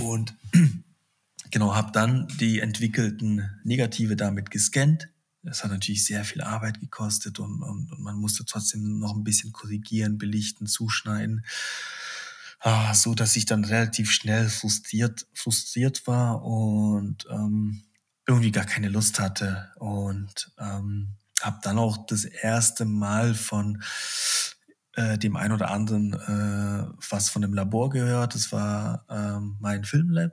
[0.00, 0.34] Und
[1.50, 5.10] genau, habe dann die entwickelten Negative damit gescannt.
[5.42, 9.24] Das hat natürlich sehr viel Arbeit gekostet und, und, und man musste trotzdem noch ein
[9.24, 11.44] bisschen korrigieren, belichten, zuschneiden
[12.62, 17.82] ah, so dass ich dann relativ schnell frustriert, frustriert war und ähm,
[18.26, 23.82] irgendwie gar keine Lust hatte und ähm, habe dann auch das erste Mal von
[24.94, 28.34] äh, dem ein oder anderen äh, was von dem Labor gehört.
[28.34, 30.32] Das war ähm, mein Filmlab.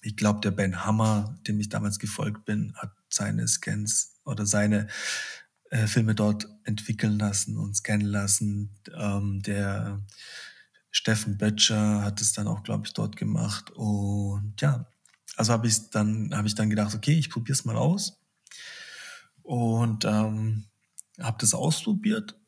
[0.00, 4.88] Ich glaube, der Ben Hammer, dem ich damals gefolgt bin, hat seine Scans oder seine
[5.70, 8.78] äh, Filme dort entwickeln lassen und scannen lassen.
[8.94, 10.00] Ähm, der
[10.90, 13.70] Steffen Böttcher hat es dann auch, glaube ich, dort gemacht.
[13.70, 14.86] Und ja,
[15.36, 18.20] also habe ich dann, habe ich dann gedacht, okay, ich probiere es mal aus.
[19.42, 20.64] Und ähm,
[21.20, 22.38] habe das ausprobiert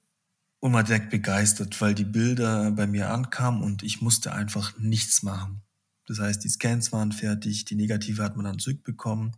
[0.61, 5.23] und war direkt begeistert, weil die Bilder bei mir ankamen und ich musste einfach nichts
[5.23, 5.63] machen.
[6.07, 9.37] Das heißt, die Scans waren fertig, die Negative hat man dann zurückbekommen.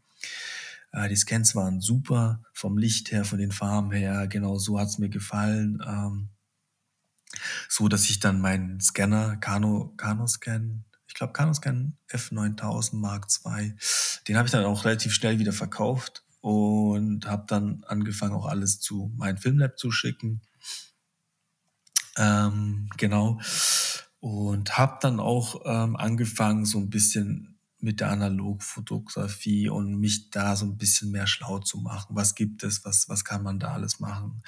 [0.92, 4.88] Äh, die Scans waren super, vom Licht her, von den Farben her, genau so hat
[4.88, 5.83] es mir gefallen.
[5.87, 6.28] Ähm,
[7.68, 13.26] so dass ich dann meinen Scanner, Kano, Kano Scan, ich glaube Kano Scan F9000 Mark
[13.44, 13.74] II,
[14.28, 18.81] den habe ich dann auch relativ schnell wieder verkauft und habe dann angefangen auch alles
[18.81, 20.42] zu meinem Filmlab zu schicken.
[22.18, 23.40] Ähm, genau.
[24.20, 27.51] Und habe dann auch ähm, angefangen, so ein bisschen
[27.82, 32.14] mit der Analogfotografie und mich da so ein bisschen mehr schlau zu machen.
[32.14, 32.84] Was gibt es?
[32.84, 34.42] Was, was kann man da alles machen?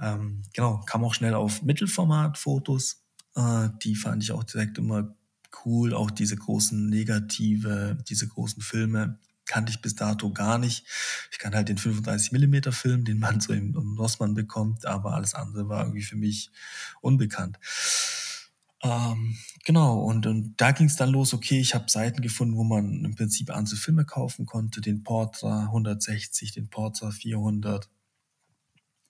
[0.00, 3.02] Ähm, genau, kam auch schnell auf Mittelformat-Fotos.
[3.34, 5.16] Äh, die fand ich auch direkt immer
[5.64, 5.94] cool.
[5.94, 10.86] Auch diese großen Negative, diese großen Filme kannte ich bis dato gar nicht.
[11.32, 15.34] Ich kann halt den 35 mm Film, den man so im Rossmann bekommt, aber alles
[15.34, 16.50] andere war irgendwie für mich
[17.00, 17.58] unbekannt.
[18.82, 22.64] Ähm, genau, und, und da ging es dann los, okay, ich habe Seiten gefunden, wo
[22.64, 27.88] man im Prinzip andere Filme kaufen konnte, den Portra 160, den Portra 400,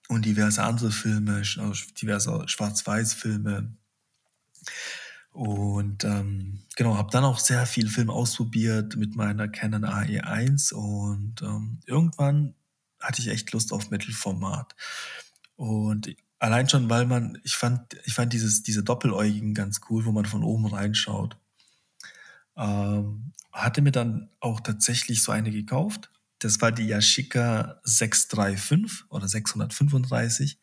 [0.09, 3.75] und diverse andere Filme, also diverse Schwarz-Weiß-Filme.
[5.31, 11.43] Und ähm, genau, habe dann auch sehr viel Film ausprobiert mit meiner Canon AE1 und
[11.43, 12.55] ähm, irgendwann
[12.99, 14.75] hatte ich echt Lust auf Mittelformat.
[15.55, 20.11] Und allein schon, weil man, ich fand, ich fand dieses, diese Doppeläugigen ganz cool, wo
[20.11, 21.37] man von oben reinschaut.
[22.57, 26.11] Ähm, hatte mir dann auch tatsächlich so eine gekauft.
[26.39, 30.57] Das war die Yashica 635 oder 635.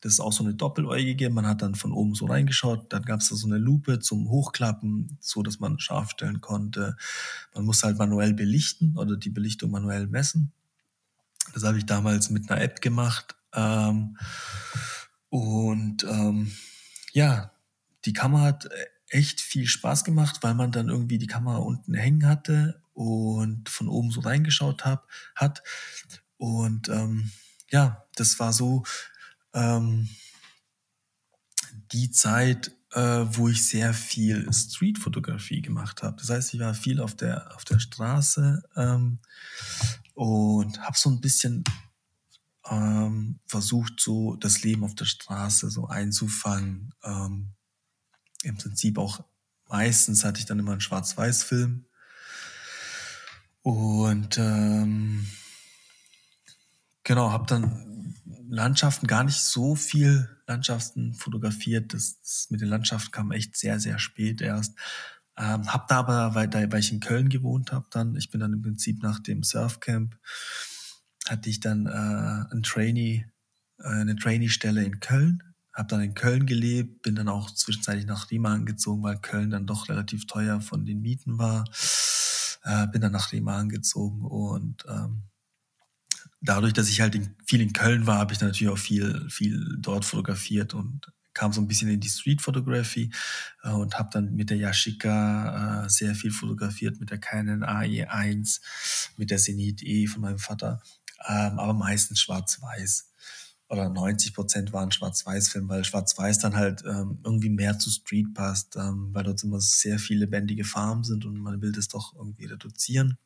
[0.00, 1.30] Das ist auch so eine doppeläugige.
[1.30, 2.92] Man hat dann von oben so reingeschaut.
[2.92, 6.96] Dann gab es da so eine Lupe zum Hochklappen, so dass man scharf stellen konnte.
[7.54, 10.52] Man muss halt manuell belichten oder die Belichtung manuell messen.
[11.54, 13.36] Das habe ich damals mit einer App gemacht.
[13.54, 14.16] Ähm,
[15.32, 16.52] und ähm,
[17.12, 17.52] ja,
[18.04, 18.68] die Kamera hat
[19.08, 23.88] echt viel Spaß gemacht, weil man dann irgendwie die Kamera unten hängen hatte und von
[23.88, 25.62] oben so reingeschaut hab, hat.
[26.36, 27.32] Und ähm,
[27.70, 28.84] ja, das war so
[29.54, 30.10] ähm,
[31.92, 36.16] die Zeit, äh, wo ich sehr viel Streetfotografie gemacht habe.
[36.20, 39.18] Das heißt, ich war viel auf der, auf der Straße ähm,
[40.12, 41.64] und habe so ein bisschen
[42.70, 46.94] ähm, versucht, so das Leben auf der Straße so einzufangen.
[47.02, 47.54] Ähm,
[48.42, 49.24] Im Prinzip auch
[49.68, 51.86] meistens hatte ich dann immer einen Schwarz-Weiß-Film.
[53.62, 55.26] Und ähm,
[57.04, 58.16] genau, habe dann
[58.48, 61.94] Landschaften gar nicht so viel Landschaften fotografiert.
[61.94, 64.74] Das, das mit den Landschaften kam echt sehr, sehr spät erst.
[65.38, 68.52] Ähm, hab da aber, weil, weil ich in Köln gewohnt habe, dann, ich bin dann
[68.52, 70.18] im Prinzip nach dem Surfcamp,
[71.28, 73.26] hatte ich dann äh, ein Trainee,
[73.78, 78.30] äh, eine Trainee-Stelle in Köln, habe dann in Köln gelebt, bin dann auch zwischenzeitlich nach
[78.30, 81.64] Riemann gezogen, weil Köln dann doch relativ teuer von den Mieten war.
[82.64, 85.22] Äh, bin dann nach Riemann gezogen und ähm,
[86.40, 89.76] dadurch, dass ich halt in, viel in Köln war, habe ich natürlich auch viel, viel
[89.78, 93.10] dort fotografiert und kam so ein bisschen in die Street Photography
[93.62, 98.60] äh, und habe dann mit der Yashica äh, sehr viel fotografiert, mit der Canon AE1,
[99.16, 100.82] mit der Zenit E von meinem Vater,
[101.28, 103.08] ähm, aber meistens schwarz-weiß.
[103.68, 108.76] Oder 90 Prozent waren Schwarz-Weiß-Film, weil Schwarz-Weiß dann halt ähm, irgendwie mehr zu Street passt,
[108.76, 112.44] ähm, weil dort immer sehr viele lebendige Farben sind und man will das doch irgendwie
[112.44, 113.16] reduzieren,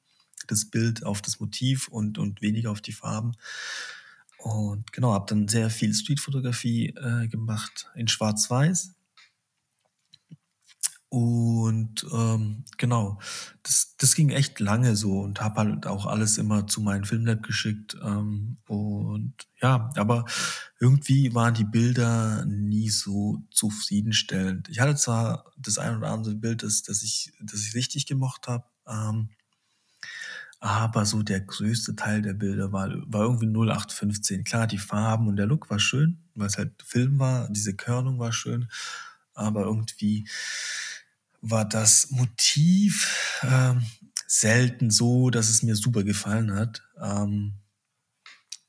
[0.46, 3.32] das Bild auf das Motiv und, und weniger auf die Farben.
[4.38, 8.94] Und genau, habe dann sehr viel Streetfotografie äh, gemacht in Schwarz-Weiß.
[11.09, 13.21] Und ähm, genau,
[13.62, 17.42] das, das ging echt lange so und habe halt auch alles immer zu meinem Filmlab
[17.45, 17.97] geschickt.
[18.03, 20.25] Ähm, und ja, aber
[20.81, 24.69] irgendwie waren die Bilder nie so zufriedenstellend.
[24.69, 28.49] Ich hatte zwar das ein oder andere Bild, das, das, ich, das ich richtig gemocht
[28.49, 29.31] habe, ähm,
[30.59, 34.42] aber so der größte Teil der Bilder war, war irgendwie 0815.
[34.42, 38.19] Klar, die Farben und der Look war schön, weil es halt Film war, diese Körnung
[38.19, 38.69] war schön,
[39.35, 40.27] aber irgendwie
[41.40, 43.85] war das Motiv ähm,
[44.27, 46.83] selten so, dass es mir super gefallen hat.
[47.01, 47.55] Ähm,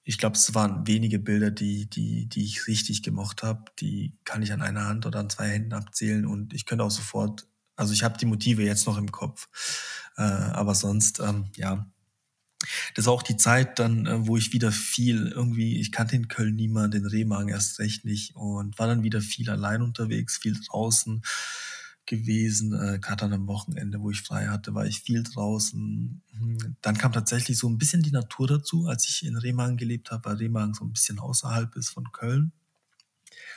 [0.03, 3.65] ich glaube, es waren wenige Bilder, die, die, die ich richtig gemocht habe.
[3.79, 6.91] Die kann ich an einer Hand oder an zwei Händen abzählen und ich könnte auch
[6.91, 9.49] sofort, also ich habe die Motive jetzt noch im Kopf.
[10.15, 11.91] Äh, aber sonst, ähm, ja.
[12.95, 16.27] Das war auch die Zeit dann, äh, wo ich wieder viel irgendwie, ich kannte in
[16.29, 20.57] Köln niemand, den Remagen erst recht nicht und war dann wieder viel allein unterwegs, viel
[20.67, 21.21] draußen
[22.07, 22.73] gewesen.
[22.73, 26.21] Äh, Gerade an einem Wochenende, wo ich frei hatte, war ich viel draußen.
[26.31, 30.11] Hm, dann kam tatsächlich so ein bisschen die Natur dazu, als ich in Remagen gelebt
[30.11, 32.51] habe, weil Remagen so ein bisschen außerhalb ist von Köln.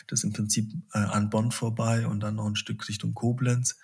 [0.06, 3.76] Das ist im Prinzip äh, an Bonn vorbei und dann noch ein Stück Richtung Koblenz.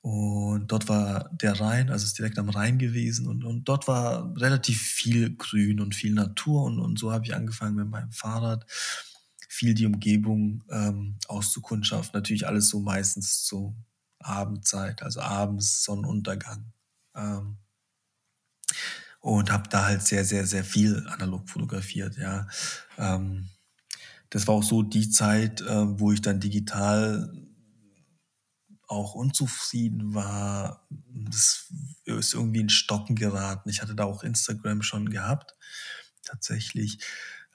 [0.00, 3.26] Und dort war der Rhein, also ist direkt am Rhein gewesen.
[3.26, 6.64] Und, und dort war relativ viel Grün und viel Natur.
[6.64, 8.64] Und, und so habe ich angefangen mit meinem Fahrrad
[9.48, 12.18] viel die Umgebung ähm, auszukundschaften.
[12.18, 13.74] Natürlich alles so meistens zur
[14.20, 16.72] Abendzeit, also abends Sonnenuntergang.
[17.16, 17.56] Ähm,
[19.20, 22.46] und habe da halt sehr, sehr, sehr viel analog fotografiert, ja.
[22.96, 23.48] Ähm,
[24.30, 27.32] das war auch so die Zeit, äh, wo ich dann digital
[28.86, 30.86] auch unzufrieden war.
[31.30, 31.72] Das
[32.04, 33.68] ist irgendwie in Stocken geraten.
[33.68, 35.54] Ich hatte da auch Instagram schon gehabt,
[36.24, 36.98] tatsächlich.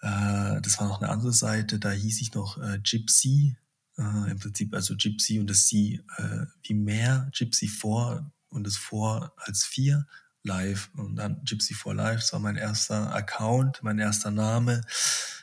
[0.04, 3.56] Äh, das war noch eine andere Seite, da hieß ich noch äh, Gypsy.
[3.98, 8.76] Äh, Im Prinzip also Gypsy und das Sie äh, wie mehr, Gypsy 4 und das
[8.76, 10.06] 4 als 4
[10.44, 10.90] live.
[10.98, 14.82] Und dann Gypsy 4 Live, das war mein erster Account, mein erster Name.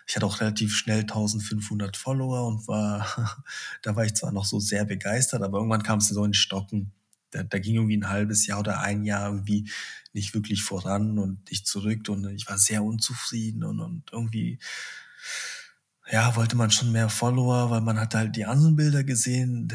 [0.07, 3.43] Ich hatte auch relativ schnell 1500 Follower und war,
[3.83, 6.93] da war ich zwar noch so sehr begeistert, aber irgendwann kam es so in Stocken.
[7.31, 9.71] Da, da ging irgendwie ein halbes Jahr oder ein Jahr irgendwie
[10.13, 14.59] nicht wirklich voran und ich zurück und ich war sehr unzufrieden und, und irgendwie
[16.11, 19.69] ja, wollte man schon mehr Follower, weil man hat halt die anderen Bilder gesehen,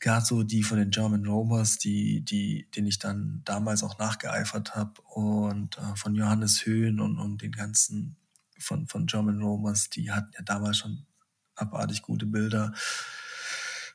[0.00, 4.74] gerade so die von den German Romers, die, die, den ich dann damals auch nachgeeifert
[4.74, 8.16] habe und äh, von Johannes Höhn und, und den ganzen
[8.58, 11.06] von, von German Romers, die hatten ja damals schon
[11.54, 12.72] abartig gute Bilder.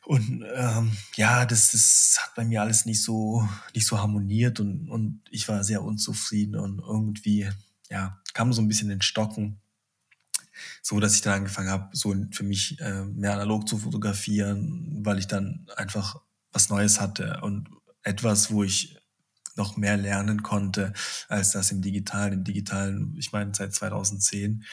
[0.08, 3.46] Und ähm, ja, das, das hat bei mir alles nicht so,
[3.76, 7.50] nicht so harmoniert und, und ich war sehr unzufrieden und irgendwie,
[7.90, 9.60] ja, kam so ein bisschen in Stocken
[10.82, 15.20] so dass ich dann angefangen habe, so für mich äh, mehr analog zu fotografieren, weil
[15.20, 17.70] ich dann einfach was Neues hatte und
[18.04, 18.98] etwas, wo ich
[19.56, 20.94] noch mehr lernen konnte
[21.28, 22.34] als das im Digitalen.
[22.34, 24.64] Im Digitalen, ich meine, seit 2010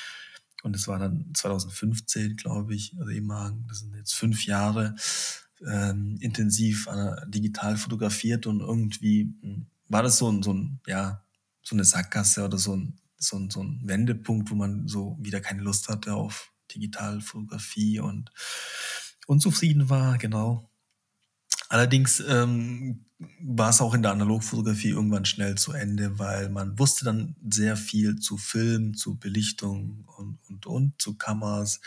[0.65, 4.95] und es war dann 2015, glaube ich, also immer, das sind jetzt fünf Jahre
[5.67, 11.23] ähm, intensiv äh, digital fotografiert und irgendwie hm, war das so ein, so ein, ja,
[11.63, 15.41] so eine Sackgasse oder so ein so, ein, so ein Wendepunkt, wo man so wieder
[15.41, 18.31] keine Lust hatte auf Digitalfotografie und
[19.27, 20.71] unzufrieden war, genau.
[21.69, 23.04] Allerdings ähm,
[23.41, 27.77] war es auch in der Analogfotografie irgendwann schnell zu Ende, weil man wusste dann sehr
[27.77, 31.81] viel zu Film, zu Belichtung und, und, und, zu Kameras.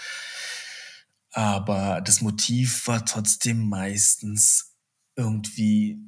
[1.31, 4.75] Aber das Motiv war trotzdem meistens
[5.15, 5.99] irgendwie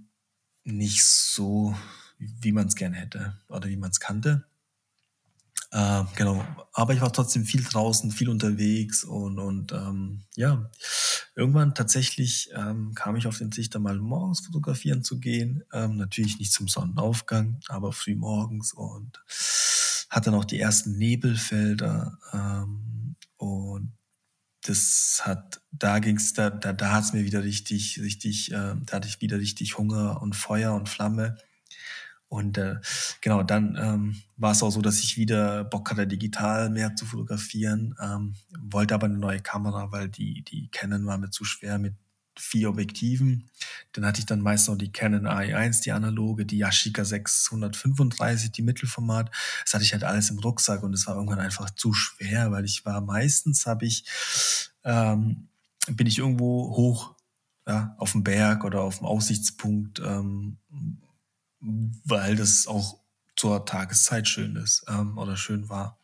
[0.63, 1.75] nicht so,
[2.17, 4.48] wie man es gern hätte oder wie man es kannte.
[5.71, 6.43] Äh, genau.
[6.73, 10.69] Aber ich war trotzdem viel draußen, viel unterwegs und, und ähm, ja,
[11.35, 15.63] irgendwann tatsächlich ähm, kam ich auf den Sicht, da mal morgens fotografieren zu gehen.
[15.73, 19.23] Ähm, natürlich nicht zum Sonnenaufgang, aber früh morgens und
[20.09, 23.93] hatte noch die ersten Nebelfelder ähm, und
[24.61, 29.07] das hat, da ging's, da, da, da hat's mir wieder richtig, richtig, äh, da hatte
[29.07, 31.37] ich wieder richtig Hunger und Feuer und Flamme.
[32.29, 32.75] Und äh,
[33.21, 37.05] genau, dann ähm, war es auch so, dass ich wieder Bock hatte, digital mehr zu
[37.05, 41.79] fotografieren, ähm, wollte aber eine neue Kamera, weil die, die Canon war mir zu schwer
[41.79, 41.95] mit
[42.37, 43.49] vier Objektiven.
[43.93, 48.61] Dann hatte ich dann meist noch die Canon AI1, die analoge, die Yashica 635, die
[48.61, 49.31] Mittelformat.
[49.65, 52.63] Das hatte ich halt alles im Rucksack und es war irgendwann einfach zu schwer, weil
[52.63, 54.05] ich war meistens habe ich
[54.83, 55.47] ähm,
[55.87, 57.15] bin ich irgendwo hoch
[57.67, 60.57] ja, auf dem Berg oder auf dem Aussichtspunkt ähm,
[61.59, 62.99] weil das auch
[63.35, 65.97] zur Tageszeit schön ist ähm, oder schön war.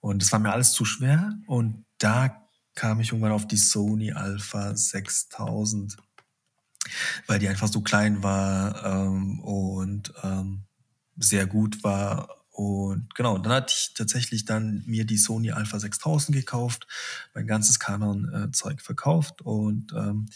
[0.00, 2.42] Und es war mir alles zu schwer und da
[2.74, 5.96] kam ich irgendwann auf die Sony Alpha 6000,
[7.26, 10.62] weil die einfach so klein war ähm, und ähm,
[11.16, 12.42] sehr gut war.
[12.50, 16.86] Und genau, dann hatte ich tatsächlich dann mir die Sony Alpha 6000 gekauft,
[17.34, 20.28] mein ganzes Canon-Zeug äh, verkauft und ähm,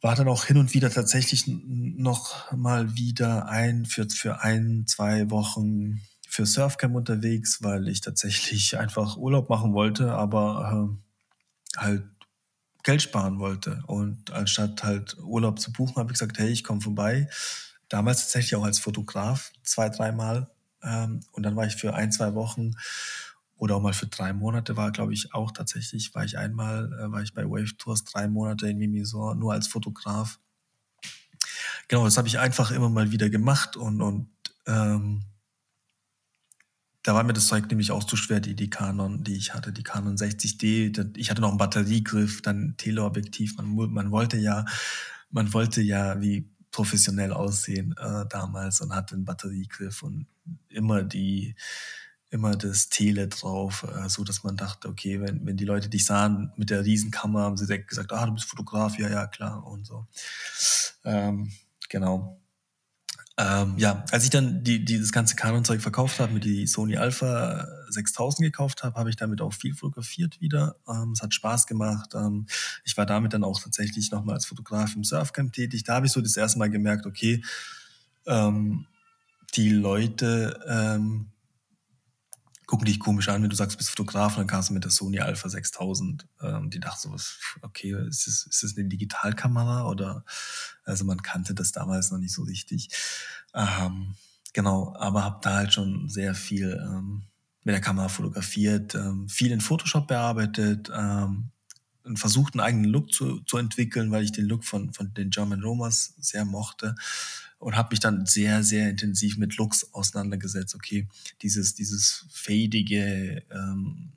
[0.00, 5.30] war dann auch hin und wieder tatsächlich noch mal wieder ein für, für ein, zwei
[5.30, 10.96] Wochen für Surfcamp unterwegs, weil ich tatsächlich einfach Urlaub machen wollte, aber
[11.76, 12.04] äh, halt
[12.82, 13.82] Geld sparen wollte.
[13.86, 17.28] Und anstatt halt Urlaub zu buchen, habe ich gesagt, hey, ich komme vorbei.
[17.88, 20.48] Damals tatsächlich auch als Fotograf zwei, dreimal.
[20.82, 22.72] Ähm, und dann war ich für ein, zwei Wochen
[23.60, 27.12] oder auch mal für drei Monate war, glaube ich, auch tatsächlich, war ich einmal, äh,
[27.12, 30.40] war ich bei Wave Tours drei Monate in Mimizor, nur als Fotograf.
[31.86, 34.30] Genau, das habe ich einfach immer mal wieder gemacht und, und
[34.66, 35.24] ähm,
[37.02, 39.72] da war mir das Zeug nämlich auch zu schwer, die, die Canon, die ich hatte,
[39.72, 41.18] die Canon 60D.
[41.18, 43.58] Ich hatte noch einen Batteriegriff, dann Teleobjektiv.
[43.58, 44.64] Man, man wollte ja,
[45.30, 50.26] man wollte ja wie professionell aussehen äh, damals und hatte einen Batteriegriff und
[50.68, 51.56] immer die
[52.30, 56.06] immer das Tele drauf, äh, so dass man dachte, okay, wenn, wenn die Leute dich
[56.06, 59.66] sahen mit der Riesenkamera, haben sie direkt gesagt, ah, du bist Fotograf, ja, ja, klar
[59.66, 60.06] und so.
[61.04, 61.50] Ähm,
[61.88, 62.40] genau.
[63.36, 66.98] Ähm, ja, als ich dann die, die das ganze Canon-Zeug verkauft habe, mit die Sony
[66.98, 70.76] Alpha 6000 gekauft habe, habe ich damit auch viel fotografiert wieder.
[70.86, 72.14] Ähm, es hat Spaß gemacht.
[72.14, 72.46] Ähm,
[72.84, 75.84] ich war damit dann auch tatsächlich nochmal als Fotograf im Surfcamp tätig.
[75.84, 77.42] Da habe ich so das erste Mal gemerkt, okay,
[78.26, 78.86] ähm,
[79.54, 81.30] die Leute ähm,
[82.70, 84.92] gucken dich komisch an, wenn du sagst, du bist Fotograf, dann kamst du mit der
[84.92, 86.24] Sony Alpha 6000.
[86.40, 90.24] Ähm, die dachten so, okay, ist das, ist das eine Digitalkamera oder,
[90.84, 92.88] also man kannte das damals noch nicht so richtig.
[93.54, 94.14] Ähm,
[94.52, 97.24] genau, aber habe da halt schon sehr viel ähm,
[97.64, 101.50] mit der Kamera fotografiert, ähm, viel in Photoshop bearbeitet, ähm,
[102.04, 105.30] und versucht, einen eigenen Look zu, zu entwickeln, weil ich den Look von, von den
[105.30, 106.94] German Romas sehr mochte
[107.60, 110.74] und habe mich dann sehr, sehr intensiv mit Looks auseinandergesetzt.
[110.74, 111.06] Okay,
[111.42, 114.12] dieses, dieses fadige, ähm,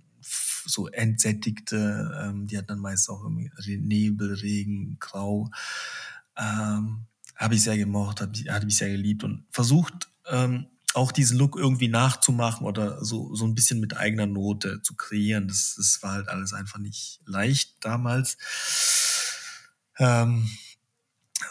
[0.66, 5.52] so entsättigte, ähm, die hat dann meist auch Nebel, Regen, Grau,
[6.38, 7.02] ähm,
[7.36, 11.38] habe ich sehr gemocht, habe ich, hab ich sehr geliebt und versucht, ähm, auch diesen
[11.38, 15.50] Look irgendwie nachzumachen oder so, so ein bisschen mit eigener Note zu kreieren.
[15.50, 18.38] Das, das war halt alles einfach nicht leicht damals.
[19.98, 20.50] Ähm,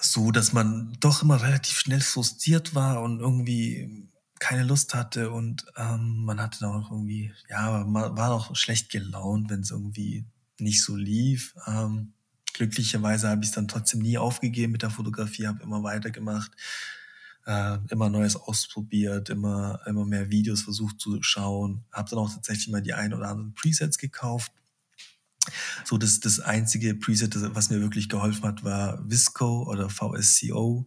[0.04, 5.66] so, dass man doch immer relativ schnell frustriert war und irgendwie keine Lust hatte und
[5.76, 10.24] ähm, man hatte auch irgendwie, ja, man war auch schlecht gelaunt, wenn es irgendwie
[10.58, 11.54] nicht so lief.
[11.66, 12.12] Ähm,
[12.52, 16.50] glücklicherweise habe ich es dann trotzdem nie aufgegeben mit der Fotografie, habe immer weitergemacht,
[17.46, 22.68] äh, immer Neues ausprobiert, immer, immer mehr Videos versucht zu schauen, habe dann auch tatsächlich
[22.68, 24.52] mal die ein oder anderen Presets gekauft
[25.84, 30.86] so, das, das einzige Preset, was mir wirklich geholfen hat, war Visco oder VSCO,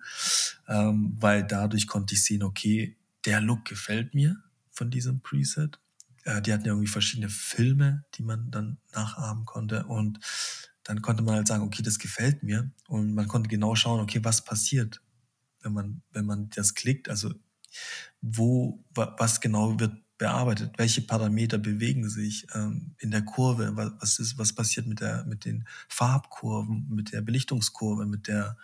[0.67, 4.37] ähm, weil dadurch konnte ich sehen, okay, der Look gefällt mir
[4.71, 5.79] von diesem Preset.
[6.23, 9.85] Äh, die hatten ja irgendwie verschiedene Filme, die man dann nachahmen konnte.
[9.85, 10.19] Und
[10.83, 12.71] dann konnte man halt sagen, okay, das gefällt mir.
[12.87, 15.01] Und man konnte genau schauen, okay, was passiert,
[15.61, 17.33] wenn man, wenn man das klickt, also
[18.21, 20.73] wo, was genau wird bearbeitet?
[20.77, 23.71] Welche Parameter bewegen sich ähm, in der Kurve?
[23.75, 28.57] Was, ist, was passiert mit, der, mit den Farbkurven, mit der Belichtungskurve, mit der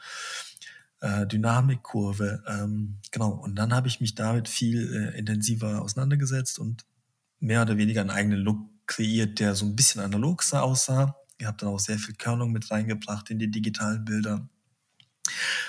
[1.01, 2.43] äh, Dynamikkurve?
[2.47, 3.31] Ähm, genau.
[3.31, 6.85] Und dann habe ich mich damit viel äh, intensiver auseinandergesetzt und
[7.39, 11.15] mehr oder weniger einen eigenen Look kreiert, der so ein bisschen analog aussah.
[11.39, 14.47] Ihr habt dann auch sehr viel Körnung mit reingebracht in die digitalen Bilder.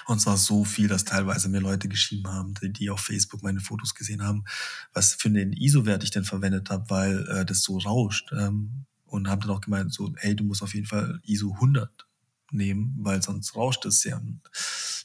[0.07, 3.61] Und zwar so viel, dass teilweise mir Leute geschrieben haben, die, die auf Facebook meine
[3.61, 4.45] Fotos gesehen haben,
[4.93, 8.33] was für einen ISO-Wert ich denn verwendet habe, weil äh, das so rauscht.
[8.33, 12.07] Ähm, und haben dann auch gemeint, so, hey, du musst auf jeden Fall ISO 100
[12.51, 14.21] nehmen, weil sonst rauscht es ja.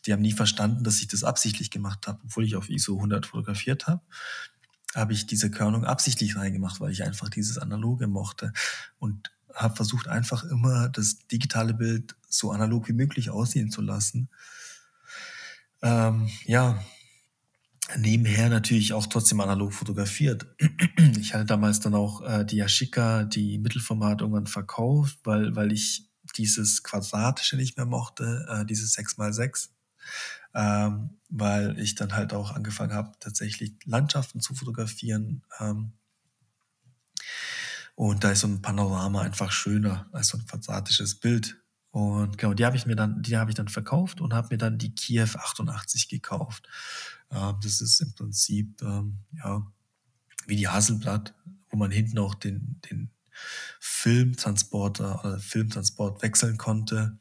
[0.05, 3.25] Die haben nie verstanden, dass ich das absichtlich gemacht habe, obwohl ich auf ISO 100
[3.25, 4.01] fotografiert habe
[4.95, 8.53] habe ich diese Körnung absichtlich reingemacht, weil ich einfach dieses Analoge mochte
[8.97, 14.29] und habe versucht einfach immer das digitale Bild so analog wie möglich aussehen zu lassen.
[15.81, 16.81] Ähm, ja,
[17.95, 20.47] nebenher natürlich auch trotzdem analog fotografiert.
[21.19, 26.09] Ich hatte damals dann auch äh, die Yashica, die Mittelformat irgendwann verkauft, weil, weil ich
[26.37, 29.69] dieses Quadratische nicht mehr mochte, äh, dieses 6x6.
[30.53, 35.43] Ähm, weil ich dann halt auch angefangen habe, tatsächlich Landschaften zu fotografieren.
[35.59, 35.93] Ähm,
[37.97, 41.57] und da ist so ein Panorama einfach schöner als so ein quadratisches Bild.
[41.89, 44.59] Und genau, die habe ich mir dann, die habe ich dann verkauft und habe mir
[44.59, 46.69] dann die Kiew 88 gekauft.
[47.31, 49.65] Ähm, das ist im Prinzip ähm, ja
[50.45, 51.33] wie die Hasselblatt,
[51.69, 53.09] wo man hinten auch den, den
[53.79, 57.17] Filmtransporter oder Filmtransport wechseln konnte.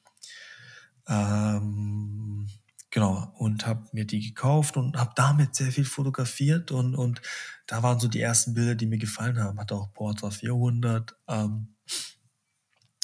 [1.09, 2.51] Ähm,
[2.91, 7.21] Genau, und habe mir die gekauft und habe damit sehr viel fotografiert und, und
[7.67, 9.59] da waren so die ersten Bilder, die mir gefallen haben.
[9.59, 11.75] Hatte auch Portra 400, ähm,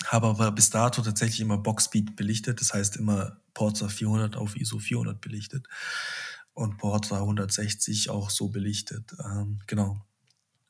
[0.07, 4.79] habe aber bis dato tatsächlich immer Boxspeed belichtet, das heißt immer Portra 400 auf ISO
[4.79, 5.67] 400 belichtet
[6.55, 9.15] und Portra 160 auch so belichtet.
[9.25, 10.05] Ähm, genau.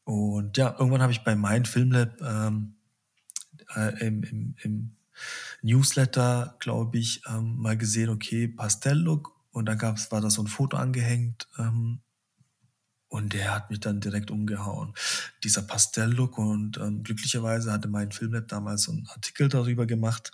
[0.05, 2.77] Und ja, irgendwann habe ich bei Mein Filmlab ähm,
[3.77, 4.97] äh, im, im, im
[5.63, 9.33] Newsletter, glaube ich, ähm, mal gesehen, okay, Pastelllook.
[9.51, 11.49] Und dann gab's, war da so ein Foto angehängt.
[11.59, 12.01] Ähm,
[13.09, 14.95] und der hat mich dann direkt umgehauen.
[15.45, 16.39] Dieser Pastelllook.
[16.39, 20.33] Und ähm, glücklicherweise hatte mein Filmlab damals so einen Artikel darüber gemacht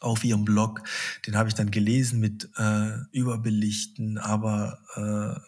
[0.00, 0.82] auf ihrem Blog.
[1.26, 5.40] Den habe ich dann gelesen mit äh, Überbelichten, aber äh,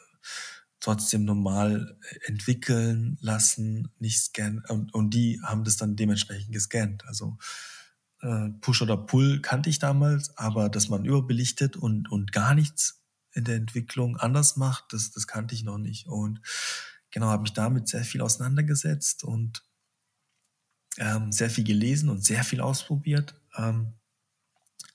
[0.81, 4.62] trotzdem normal entwickeln lassen, nicht scannen.
[4.68, 7.05] Und, und die haben das dann dementsprechend gescannt.
[7.07, 7.39] Also
[8.21, 13.03] äh, Push oder Pull kannte ich damals, aber dass man überbelichtet und, und gar nichts
[13.33, 16.07] in der Entwicklung anders macht, das, das kannte ich noch nicht.
[16.07, 16.41] Und
[17.11, 19.62] genau, habe mich damit sehr viel auseinandergesetzt und
[20.99, 23.35] ähm, sehr viel gelesen und sehr viel ausprobiert.
[23.57, 23.95] Ähm,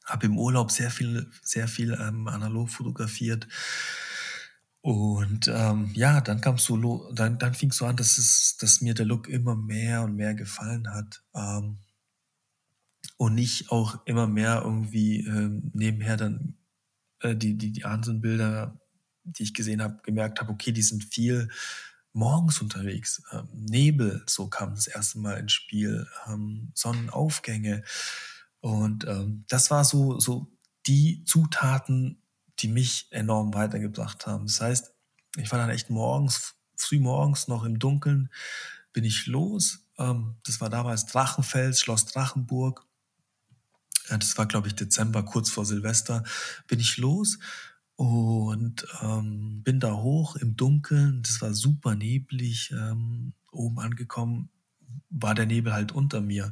[0.06, 3.48] habe im Urlaub sehr viel, sehr viel ähm, analog fotografiert.
[4.82, 8.82] Und ähm, ja, dann kam so, dann, dann fing es so an, dass es, dass
[8.82, 11.24] mir der Look immer mehr und mehr gefallen hat.
[11.36, 11.78] Ähm,
[13.18, 16.58] und nicht auch immer mehr irgendwie ähm, nebenher dann
[17.22, 18.80] äh, die, die, die anderen Bilder,
[19.24, 21.50] die ich gesehen habe, gemerkt habe, okay, die sind viel
[22.14, 23.22] morgens unterwegs.
[23.32, 27.84] Ähm, Nebel, so kam das erste Mal ins Spiel, ähm, Sonnenaufgänge.
[28.60, 30.52] Und ähm, das war so, so
[30.88, 32.22] die Zutaten,
[32.60, 34.46] die mich enorm weitergebracht haben.
[34.46, 34.94] Das heißt,
[35.38, 38.30] ich war dann echt morgens, früh morgens noch im Dunkeln,
[38.94, 39.86] bin ich los.
[39.98, 42.86] Ähm, das war damals Drachenfels, Schloss Drachenburg
[44.10, 46.24] das war, glaube ich, Dezember, kurz vor Silvester,
[46.68, 47.40] bin ich los
[47.96, 51.22] und ähm, bin da hoch im Dunkeln.
[51.22, 52.72] Das war super neblig.
[52.72, 54.50] Ähm, oben angekommen
[55.10, 56.52] war der Nebel halt unter mir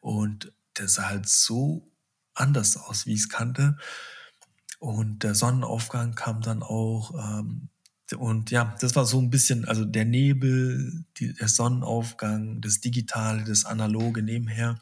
[0.00, 1.90] und der sah halt so
[2.34, 3.76] anders aus, wie ich es kannte.
[4.78, 7.69] Und der Sonnenaufgang kam dann auch ähm,
[8.16, 13.44] und ja, das war so ein bisschen, also der Nebel, die, der Sonnenaufgang, das Digitale,
[13.44, 14.80] das Analoge nebenher.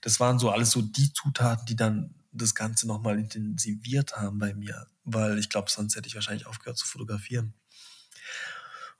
[0.00, 4.54] Das waren so alles so die Zutaten, die dann das Ganze nochmal intensiviert haben bei
[4.54, 7.52] mir, weil ich glaube, sonst hätte ich wahrscheinlich aufgehört zu fotografieren.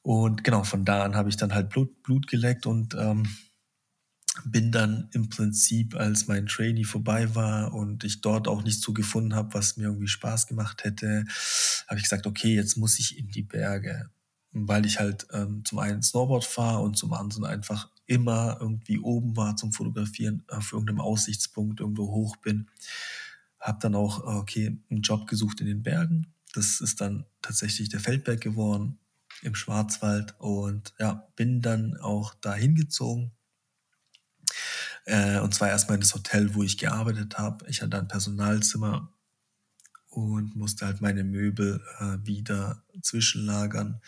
[0.03, 3.25] Und genau, von da an habe ich dann halt Blut, Blut geleckt und ähm,
[4.45, 8.93] bin dann im Prinzip, als mein Trainee vorbei war und ich dort auch nichts so
[8.93, 11.25] gefunden habe, was mir irgendwie Spaß gemacht hätte,
[11.87, 14.11] habe ich gesagt, okay, jetzt muss ich in die Berge,
[14.53, 19.37] weil ich halt ähm, zum einen Snowboard fahre und zum anderen einfach immer irgendwie oben
[19.37, 22.71] war zum Fotografieren, auf irgendeinem Aussichtspunkt irgendwo hoch bin.
[23.61, 26.33] Habe dann auch, okay, einen Job gesucht in den Bergen.
[26.55, 28.99] Das ist dann tatsächlich der Feldberg geworden
[29.43, 33.33] im Schwarzwald und ja, bin dann auch dahin gezogen
[35.05, 37.65] äh, und zwar erstmal in das Hotel, wo ich gearbeitet habe.
[37.69, 39.13] Ich hatte ein Personalzimmer
[40.09, 44.01] und musste halt meine Möbel äh, wieder zwischenlagern.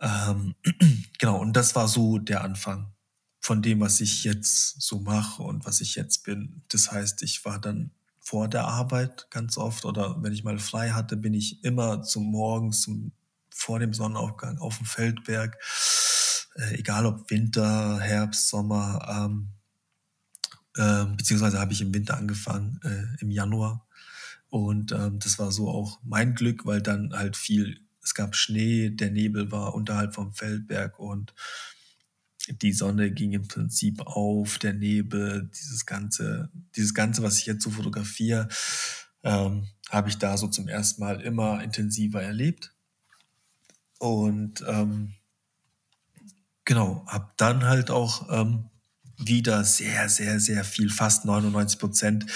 [0.00, 0.54] Ähm,
[1.18, 2.92] genau, und das war so der Anfang
[3.40, 6.62] von dem, was ich jetzt so mache und was ich jetzt bin.
[6.68, 7.90] Das heißt, ich war dann
[8.20, 12.24] vor der Arbeit ganz oft oder wenn ich mal frei hatte, bin ich immer zum
[12.24, 13.12] Morgens, zum,
[13.50, 15.58] vor dem Sonnenaufgang auf dem Feldberg,
[16.54, 19.48] äh, egal ob Winter, Herbst, Sommer, ähm,
[20.76, 23.86] ähm, beziehungsweise habe ich im Winter angefangen, äh, im Januar.
[24.48, 28.90] Und ähm, das war so auch mein Glück, weil dann halt viel, es gab Schnee,
[28.90, 31.34] der Nebel war unterhalb vom Feldberg und
[32.48, 37.62] die Sonne ging im Prinzip auf, der Nebel, dieses ganze, dieses ganze, was ich jetzt
[37.62, 38.48] so fotografiere,
[39.22, 42.74] ähm, habe ich da so zum ersten Mal immer intensiver erlebt.
[43.98, 45.14] Und ähm,
[46.64, 48.70] genau, habe dann halt auch ähm,
[49.26, 52.26] wieder sehr, sehr, sehr viel, fast 99 Prozent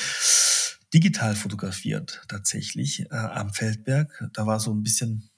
[0.92, 4.28] digital fotografiert tatsächlich äh, am Feldberg.
[4.32, 5.28] Da war so ein bisschen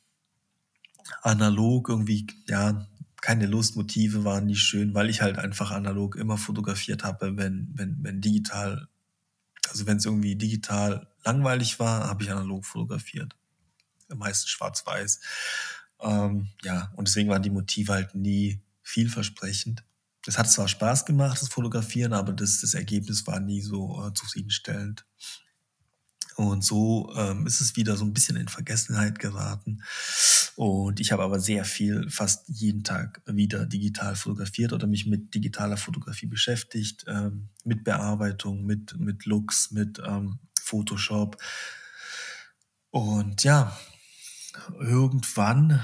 [1.22, 2.86] analog irgendwie, ja,
[3.20, 7.96] keine Lustmotive waren nicht schön, weil ich halt einfach analog immer fotografiert habe, wenn, wenn,
[8.02, 8.88] wenn digital,
[9.68, 13.36] also wenn es irgendwie digital langweilig war, habe ich analog fotografiert.
[14.14, 15.20] Meistens schwarz-weiß.
[16.00, 19.84] Ähm, ja, und deswegen waren die Motive halt nie vielversprechend
[20.28, 24.12] es hat zwar Spaß gemacht, das Fotografieren, aber das, das Ergebnis war nie so äh,
[24.12, 25.06] zufriedenstellend.
[26.36, 29.82] Und so ähm, ist es wieder so ein bisschen in Vergessenheit geraten.
[30.54, 35.34] Und ich habe aber sehr viel, fast jeden Tag wieder digital fotografiert oder mich mit
[35.34, 41.42] digitaler Fotografie beschäftigt, ähm, mit Bearbeitung, mit, mit Looks, mit ähm, Photoshop.
[42.90, 43.76] Und ja,
[44.78, 45.82] irgendwann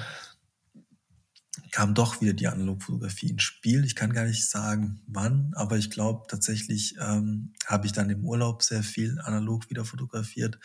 [1.75, 3.85] kam doch wieder die Analogfotografie ins Spiel.
[3.85, 8.25] Ich kann gar nicht sagen, wann, aber ich glaube tatsächlich ähm, habe ich dann im
[8.25, 10.61] Urlaub sehr viel analog wieder fotografiert.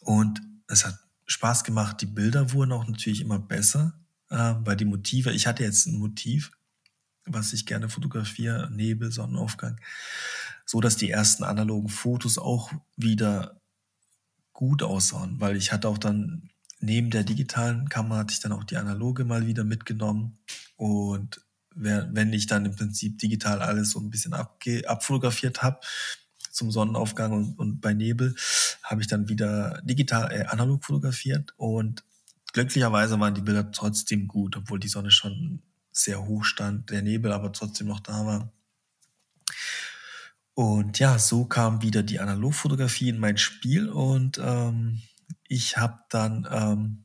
[0.00, 2.02] Und es hat Spaß gemacht.
[2.02, 3.98] Die Bilder wurden auch natürlich immer besser,
[4.28, 6.50] äh, weil die Motive, ich hatte jetzt ein Motiv,
[7.24, 9.80] was ich gerne fotografiere, Nebel, Sonnenaufgang,
[10.66, 13.58] so dass die ersten analogen Fotos auch wieder
[14.52, 16.50] gut aussahen, weil ich hatte auch dann
[16.80, 20.38] neben der digitalen Kamera hatte ich dann auch die analoge mal wieder mitgenommen.
[20.76, 21.40] Und
[21.74, 25.80] wenn ich dann im Prinzip digital alles so ein bisschen abfotografiert habe
[26.50, 28.34] zum Sonnenaufgang und, und bei Nebel,
[28.82, 31.52] habe ich dann wieder digital, äh, analog fotografiert.
[31.58, 32.02] Und
[32.52, 35.62] glücklicherweise waren die Bilder trotzdem gut, obwohl die Sonne schon
[35.92, 38.52] sehr hoch stand, der Nebel aber trotzdem noch da war.
[40.54, 45.02] Und ja, so kam wieder die Analogfotografie in mein Spiel und ähm,
[45.48, 47.04] ich habe dann ähm,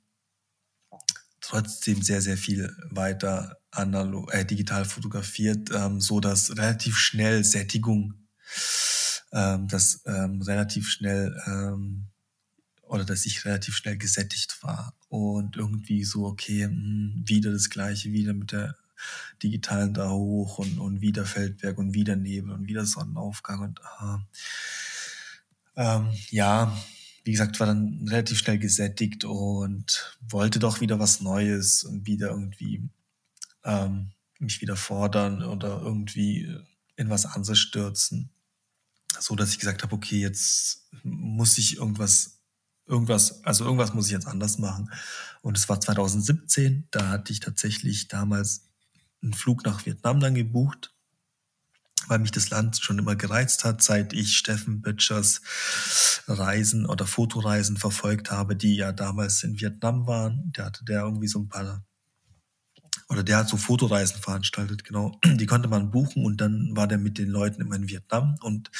[1.41, 8.13] trotzdem sehr, sehr viel weiter analog, äh, digital fotografiert, ähm, so dass relativ schnell Sättigung,
[9.31, 12.07] ähm, dass ähm, relativ schnell ähm,
[12.83, 14.93] oder dass ich relativ schnell gesättigt war.
[15.07, 18.75] Und irgendwie so, okay, mh, hm, wieder das Gleiche, wieder mit der
[19.41, 24.17] digitalen da hoch und, und wieder Feldberg und wieder Nebel und wieder Sonnenaufgang und äh,
[25.77, 26.77] ähm, ja,
[27.23, 32.29] wie gesagt, war dann relativ schnell gesättigt und wollte doch wieder was Neues und wieder
[32.29, 32.89] irgendwie
[33.63, 36.57] ähm, mich wieder fordern oder irgendwie
[36.95, 38.31] in was anderes stürzen.
[39.19, 42.39] So dass ich gesagt habe, okay, jetzt muss ich irgendwas,
[42.87, 44.89] irgendwas, also irgendwas muss ich jetzt anders machen.
[45.41, 48.69] Und es war 2017, da hatte ich tatsächlich damals
[49.21, 50.90] einen Flug nach Vietnam dann gebucht
[52.11, 55.41] weil mich das Land schon immer gereizt hat, seit ich Steffen Böttchers
[56.27, 60.51] Reisen oder Fotoreisen verfolgt habe, die ja damals in Vietnam waren.
[60.57, 61.85] Der hatte der irgendwie so ein paar
[63.07, 65.17] oder der hat so Fotoreisen veranstaltet, genau.
[65.25, 68.71] Die konnte man buchen und dann war der mit den Leuten immer in Vietnam und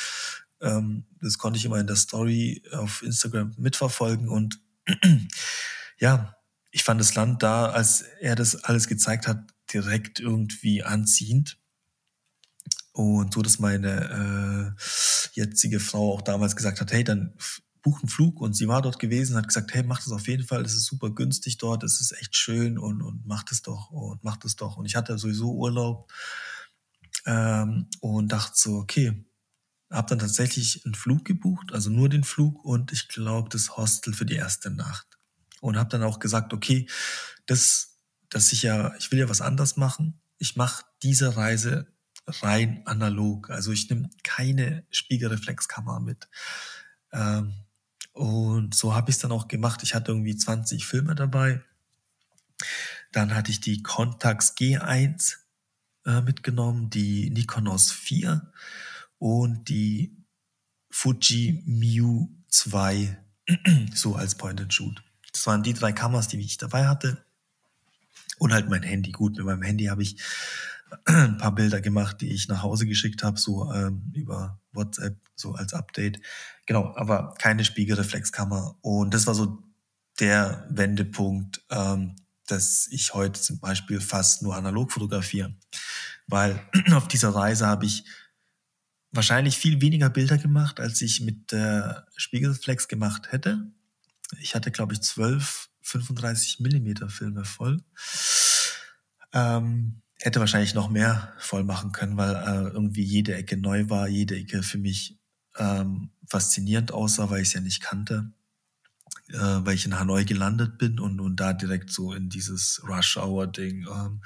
[0.60, 4.60] ähm, das konnte ich immer in der Story auf Instagram mitverfolgen und
[6.00, 6.36] ja,
[6.72, 11.61] ich fand das Land da, als er das alles gezeigt hat, direkt irgendwie anziehend.
[12.94, 14.82] Und so, dass meine äh,
[15.34, 17.34] jetzige Frau auch damals gesagt hat, hey, dann
[17.82, 20.46] buch einen Flug und sie war dort gewesen, hat gesagt, hey, mach das auf jeden
[20.46, 23.90] Fall, es ist super günstig dort, es ist echt schön und, und mach das doch
[23.90, 24.78] und mach das doch.
[24.78, 26.12] Und ich hatte sowieso Urlaub
[27.26, 29.26] ähm, und dachte so, okay,
[29.90, 34.14] habe dann tatsächlich einen Flug gebucht, also nur den Flug und ich glaube das Hostel
[34.14, 35.08] für die erste Nacht.
[35.60, 36.88] Und habe dann auch gesagt, okay,
[37.46, 40.22] das, dass ich ja, ich will ja was anders machen.
[40.38, 41.91] Ich mache diese Reise
[42.28, 43.50] rein analog.
[43.50, 46.30] Also ich nehme keine Spiegelreflexkamera mit.
[47.12, 47.54] Ähm,
[48.14, 49.84] und so habe ich es dann auch gemacht.
[49.84, 51.62] Ich hatte irgendwie 20 Filme dabei.
[53.12, 55.38] Dann hatte ich die Contax G1
[56.06, 58.52] äh, mitgenommen, die Nikonos 4
[59.18, 60.18] und die
[60.90, 63.18] Fuji Miu 2
[63.94, 65.02] so als Point and Shoot.
[65.32, 67.24] Das waren die drei Kameras, die ich dabei hatte.
[68.38, 69.12] Und halt mein Handy.
[69.12, 70.22] Gut, mit meinem Handy habe ich
[71.06, 75.54] ein paar Bilder gemacht, die ich nach Hause geschickt habe, so ähm, über WhatsApp, so
[75.54, 76.20] als Update.
[76.66, 78.78] Genau, aber keine Spiegelreflexkamera.
[78.82, 79.64] Und das war so
[80.20, 82.16] der Wendepunkt, ähm,
[82.48, 85.56] dass ich heute zum Beispiel fast nur analog fotografiere.
[86.28, 86.60] Weil
[86.94, 88.06] auf dieser Reise habe ich
[89.12, 93.72] wahrscheinlich viel weniger Bilder gemacht, als ich mit der Spiegelreflex gemacht hätte.
[94.40, 97.84] Ich hatte, glaube ich, 12 35 Millimeter Filme voll.
[99.34, 104.08] Ähm, hätte wahrscheinlich noch mehr voll machen können, weil äh, irgendwie jede Ecke neu war,
[104.08, 105.20] jede Ecke für mich
[105.58, 108.32] ähm, faszinierend aussah, weil ich es ja nicht kannte,
[109.30, 113.88] äh, weil ich in Hanoi gelandet bin und, und da direkt so in dieses Rush-Hour-Ding
[113.92, 114.22] ähm,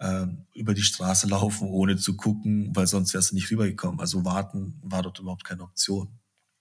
[0.00, 4.00] ähm, über die Straße laufen, ohne zu gucken, weil sonst wärst du nicht rübergekommen.
[4.00, 6.18] Also warten war dort überhaupt keine Option.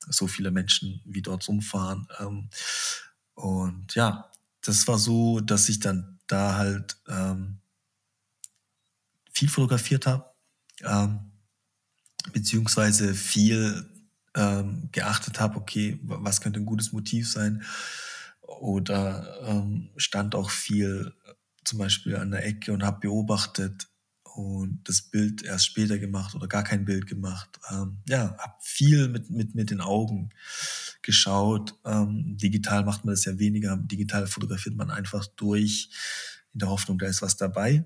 [0.09, 2.07] So viele Menschen wie dort rumfahren.
[2.19, 2.49] Ähm,
[3.35, 4.31] und ja,
[4.65, 7.59] das war so, dass ich dann da halt ähm,
[9.37, 10.25] viel fotografiert habe,
[10.83, 11.19] ähm,
[12.33, 13.85] beziehungsweise viel
[14.35, 17.63] ähm, geachtet habe, okay, was könnte ein gutes Motiv sein?
[18.41, 21.13] Oder ähm, stand auch viel
[21.63, 23.87] zum Beispiel an der Ecke und habe beobachtet
[24.23, 27.59] und das Bild erst später gemacht oder gar kein Bild gemacht.
[27.71, 30.29] Ähm, ja, habe viel mit, mit, mit den Augen
[31.01, 31.75] geschaut.
[31.85, 33.77] Ähm, digital macht man das ja weniger.
[33.77, 35.89] Digital fotografiert man einfach durch
[36.53, 37.85] in der Hoffnung, da ist was dabei.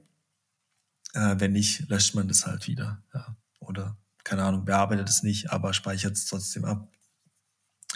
[1.13, 3.03] Äh, wenn nicht, löscht man das halt wieder.
[3.13, 3.35] Ja.
[3.59, 6.87] Oder, keine Ahnung, bearbeitet es nicht, aber speichert es trotzdem ab.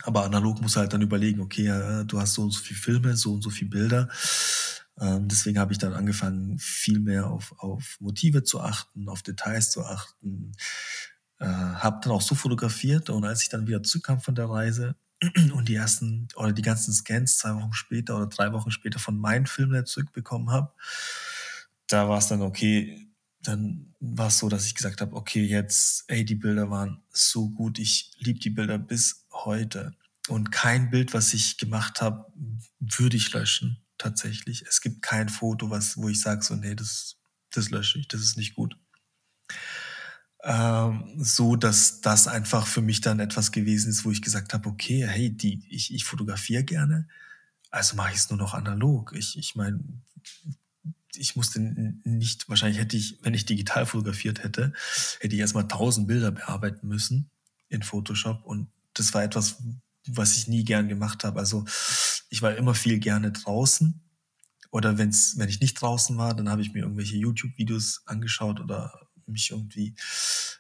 [0.03, 3.16] Aber analog muss halt dann überlegen, okay, äh, du hast so und so viele Filme,
[3.16, 4.09] so und so viele Bilder.
[4.99, 9.72] Ähm, deswegen habe ich dann angefangen, viel mehr auf, auf Motive zu achten, auf Details
[9.72, 10.53] zu achten.
[11.39, 14.95] Äh, habe dann auch so fotografiert und als ich dann wieder zurückkam von der Reise
[15.53, 19.18] und die ersten oder die ganzen Scans zwei Wochen später oder drei Wochen später von
[19.18, 20.72] meinem Filmnet zurückbekommen habe,
[21.88, 23.05] da war es dann okay,
[23.48, 27.50] dann war es so, dass ich gesagt habe, okay, jetzt, ey, die Bilder waren so
[27.50, 29.93] gut, ich liebe die Bilder bis heute.
[30.28, 32.32] Und kein Bild, was ich gemacht habe,
[32.80, 34.64] würde ich löschen, tatsächlich.
[34.68, 37.18] Es gibt kein Foto, was, wo ich sage, so, nee, das,
[37.52, 38.78] das lösche ich, das ist nicht gut.
[40.43, 44.70] Ähm, so, dass das einfach für mich dann etwas gewesen ist, wo ich gesagt habe,
[44.70, 47.08] okay, hey, die, ich, ich fotografiere gerne,
[47.72, 49.14] also mache ich es nur noch analog.
[49.16, 49.80] Ich, ich meine,
[51.18, 54.74] ich musste nicht, wahrscheinlich hätte ich, wenn ich digital fotografiert hätte,
[55.20, 57.30] hätte ich erstmal tausend Bilder bearbeiten müssen
[57.70, 59.57] in Photoshop und das war etwas,
[60.07, 61.39] was ich nie gern gemacht habe.
[61.39, 61.66] Also
[62.30, 64.01] ich war immer viel gerne draußen
[64.72, 69.07] oder wenn's, wenn ich nicht draußen war, dann habe ich mir irgendwelche YouTube-Videos angeschaut oder
[69.28, 69.95] mich irgendwie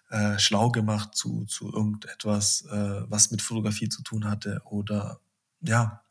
[0.09, 5.19] äh, schlau gemacht zu, zu irgendetwas, äh, was mit Fotografie zu tun hatte oder
[5.61, 6.04] ja,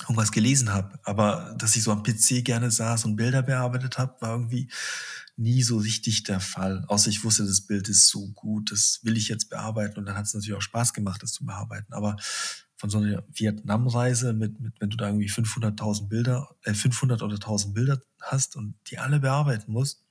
[0.00, 0.98] irgendwas gelesen habe.
[1.04, 4.68] Aber dass ich so am PC gerne saß und Bilder bearbeitet habe, war irgendwie
[5.36, 6.84] nie so richtig der Fall.
[6.88, 9.98] Außer ich wusste, das Bild ist so gut, das will ich jetzt bearbeiten.
[9.98, 11.92] Und dann hat es natürlich auch Spaß gemacht, das zu bearbeiten.
[11.92, 12.16] Aber
[12.76, 17.34] von so einer Vietnam-Reise mit, mit, wenn du da irgendwie 500.000 Bilder, äh, 500 oder
[17.34, 20.04] 1000 Bilder hast und die alle bearbeiten musst,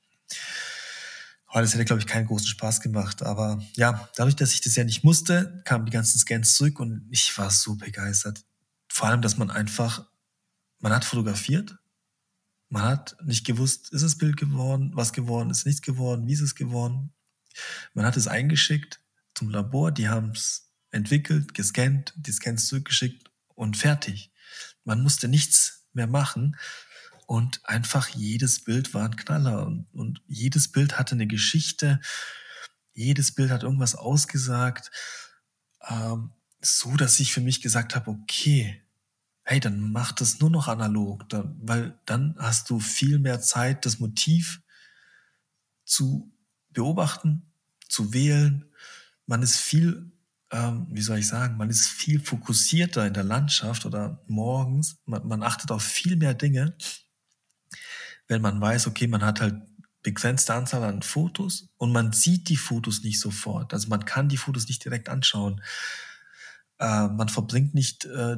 [1.53, 3.23] oh, das hätte, glaube ich, keinen großen Spaß gemacht.
[3.23, 7.07] Aber ja, dadurch, dass ich das ja nicht musste, kamen die ganzen Scans zurück und
[7.09, 8.43] ich war so begeistert
[8.97, 10.09] vor allem, dass man einfach,
[10.79, 11.77] man hat fotografiert,
[12.67, 16.41] man hat nicht gewusst, ist es Bild geworden, was geworden, ist nichts geworden, wie ist
[16.41, 17.13] es geworden.
[17.93, 18.99] Man hat es eingeschickt
[19.35, 24.31] zum Labor, die haben es entwickelt, gescannt, die Scans zurückgeschickt und fertig.
[24.83, 26.57] Man musste nichts mehr machen
[27.27, 31.99] und einfach jedes Bild war ein Knaller und, und jedes Bild hatte eine Geschichte,
[32.93, 34.89] jedes Bild hat irgendwas ausgesagt,
[35.87, 36.31] ähm,
[36.61, 38.81] so dass ich für mich gesagt habe, okay,
[39.49, 43.85] hey, dann mach das nur noch analog, dann, weil dann hast du viel mehr Zeit,
[43.85, 44.61] das Motiv
[45.85, 46.33] zu
[46.71, 47.49] beobachten,
[47.87, 48.65] zu wählen.
[49.25, 50.11] Man ist viel,
[50.51, 54.97] ähm, wie soll ich sagen, man ist viel fokussierter in der Landschaft oder morgens.
[55.05, 56.75] Man, man achtet auf viel mehr Dinge,
[58.27, 59.55] wenn man weiß, okay, man hat halt
[60.03, 63.73] begrenzte Anzahl an Fotos und man sieht die Fotos nicht sofort.
[63.73, 65.61] Also man kann die Fotos nicht direkt anschauen.
[66.79, 68.37] Äh, man verbringt nicht äh,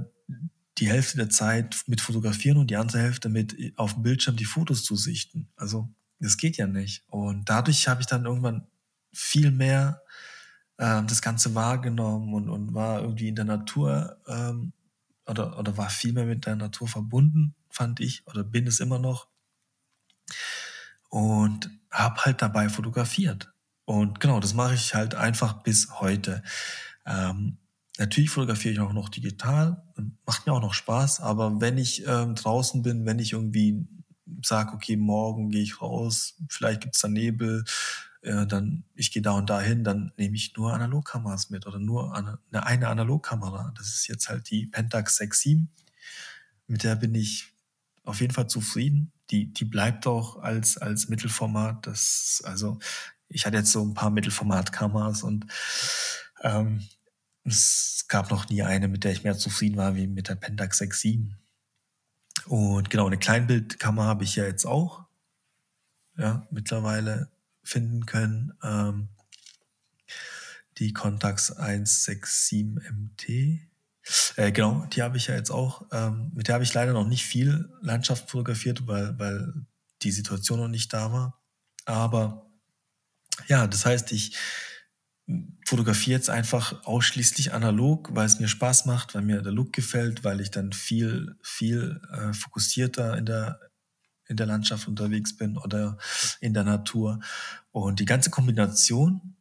[0.79, 4.35] die Hälfte der Zeit mit Fotografieren und die andere Hälfte mit äh, auf dem Bildschirm
[4.35, 5.49] die Fotos zu sichten.
[5.55, 7.03] Also das geht ja nicht.
[7.07, 8.67] Und dadurch habe ich dann irgendwann
[9.13, 10.01] viel mehr
[10.77, 14.73] äh, das Ganze wahrgenommen und, und war irgendwie in der Natur ähm,
[15.25, 18.97] oder, oder war viel mehr mit der Natur verbunden, fand ich, oder bin es immer
[18.97, 19.27] noch.
[21.09, 23.51] Und habe halt dabei fotografiert.
[23.85, 26.43] Und genau, das mache ich halt einfach bis heute.
[27.05, 27.57] Ähm,
[27.99, 29.83] Natürlich fotografiere ich auch noch digital,
[30.25, 33.85] macht mir auch noch Spaß, aber wenn ich ähm, draußen bin, wenn ich irgendwie
[34.41, 37.65] sage, okay, morgen gehe ich raus, vielleicht gibt's da Nebel,
[38.21, 41.77] äh, dann ich gehe da und da hin, dann nehme ich nur Analogkameras mit oder
[41.77, 43.73] nur eine, eine Analogkamera.
[43.77, 45.67] Das ist jetzt halt die Pentax 6.7.
[46.67, 47.53] Mit der bin ich
[48.05, 49.11] auf jeden Fall zufrieden.
[49.29, 51.85] Die, die bleibt auch als, als Mittelformat.
[51.85, 52.79] Das, also,
[53.27, 55.45] ich hatte jetzt so ein paar Mittelformatkameras und
[56.41, 56.87] ähm,
[57.49, 60.81] es gab noch nie eine, mit der ich mehr zufrieden war wie mit der Pentax
[60.81, 61.33] 6.7.
[62.45, 65.05] Und genau, eine Kleinbildkamera habe ich ja jetzt auch
[66.17, 67.29] ja, mittlerweile
[67.63, 68.53] finden können.
[68.63, 69.09] Ähm,
[70.77, 73.59] die Contax 167MT.
[74.37, 75.85] Äh, genau, die habe ich ja jetzt auch.
[75.91, 79.53] Ähm, mit der habe ich leider noch nicht viel Landschaft fotografiert, weil, weil
[80.01, 81.41] die Situation noch nicht da war.
[81.85, 82.49] Aber
[83.47, 84.35] ja, das heißt, ich
[85.65, 90.23] fotografiere jetzt einfach ausschließlich analog, weil es mir Spaß macht, weil mir der Look gefällt,
[90.23, 93.59] weil ich dann viel, viel äh, fokussierter in der,
[94.27, 95.97] in der Landschaft unterwegs bin oder
[96.41, 97.19] in der Natur.
[97.71, 99.35] Und die ganze Kombination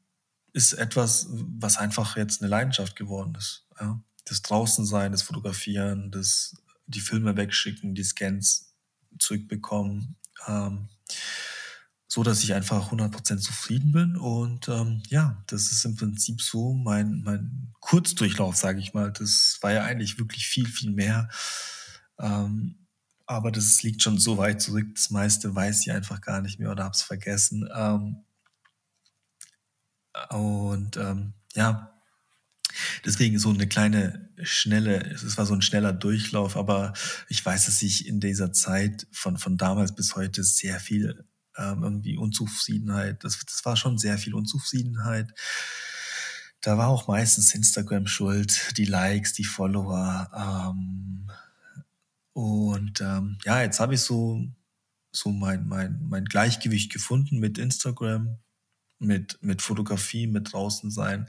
[0.53, 3.67] ist etwas, was einfach jetzt eine Leidenschaft geworden ist.
[3.81, 4.01] Ja?
[4.27, 8.75] Das Draußensein, das Fotografieren, das, die Filme wegschicken, die Scans
[9.19, 10.17] zurückbekommen.
[10.47, 10.89] Ähm,
[12.09, 14.17] so dass ich einfach 100% zufrieden bin.
[14.17, 19.13] Und ähm, ja, das ist im Prinzip so mein, mein Kurzdurchlauf, sage ich mal.
[19.13, 21.29] Das war ja eigentlich wirklich viel, viel mehr.
[22.19, 22.87] Ähm,
[23.27, 24.87] aber das liegt schon so weit zurück.
[24.95, 27.69] Das meiste weiß ich einfach gar nicht mehr oder habe es vergessen.
[27.75, 28.25] Ähm,
[30.31, 32.01] und ähm, ja,
[33.05, 36.95] deswegen so eine kleine, schnelle, es war so ein schneller Durchlauf, aber
[37.29, 41.29] ich weiß, dass ich in dieser Zeit von, von damals bis heute sehr viel
[41.59, 43.25] ähm, irgendwie Unzufriedenheit.
[43.25, 45.35] Das, das war schon sehr viel Unzufriedenheit.
[46.61, 50.31] Da war auch meistens Instagram schuld, die Likes, die Follower.
[50.35, 51.31] Ähm,
[52.33, 54.45] und ähm, ja, jetzt habe ich so,
[55.13, 58.39] so mein, mein, mein Gleichgewicht gefunden mit Instagram,
[58.99, 61.27] mit, mit Fotografie, mit draußen sein.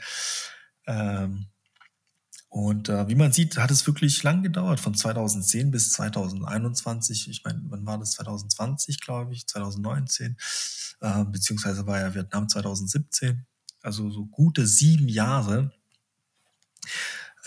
[0.88, 1.48] Ähm,
[2.50, 7.30] und äh, wie man sieht, hat es wirklich lang gedauert, von 2010 bis 2021.
[7.30, 8.12] Ich meine, wann war das?
[8.14, 10.36] 2020, glaube ich, 2019,
[11.02, 13.46] äh, beziehungsweise war ja Vietnam 2017.
[13.84, 15.72] Also so gute sieben Jahre.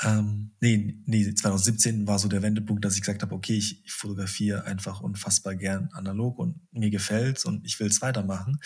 [0.02, 3.92] Ähm, nee, nee, 2017 war so der Wendepunkt, dass ich gesagt habe, okay, ich, ich
[3.92, 8.60] fotografiere einfach unfassbar gern analog und mir gefällt's und ich will es weitermachen.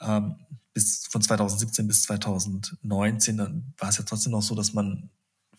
[0.00, 0.36] Ähm,
[0.74, 5.10] bis von 2017 bis 2019, dann war es ja trotzdem noch so, dass man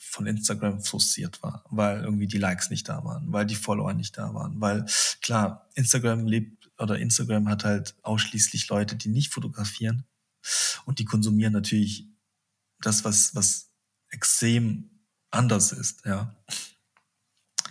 [0.04, 4.18] von Instagram frustriert war, weil irgendwie die Likes nicht da waren, weil die Follower nicht
[4.18, 4.86] da waren, weil
[5.22, 10.06] klar, Instagram lebt oder Instagram hat halt ausschließlich Leute, die nicht fotografieren
[10.86, 12.08] und die konsumieren natürlich
[12.82, 13.70] das, was, was
[14.10, 14.90] extrem
[15.30, 16.36] anders ist, ja.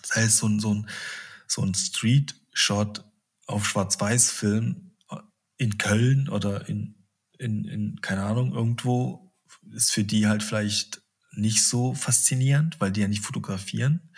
[0.01, 0.89] Das heißt, so ein, so ein,
[1.47, 3.05] so ein Street-Shot
[3.47, 4.93] auf Schwarz-Weiß-Film
[5.57, 6.95] in Köln oder in,
[7.39, 9.35] in, in, keine Ahnung, irgendwo
[9.73, 11.03] ist für die halt vielleicht
[11.33, 14.11] nicht so faszinierend, weil die ja nicht fotografieren.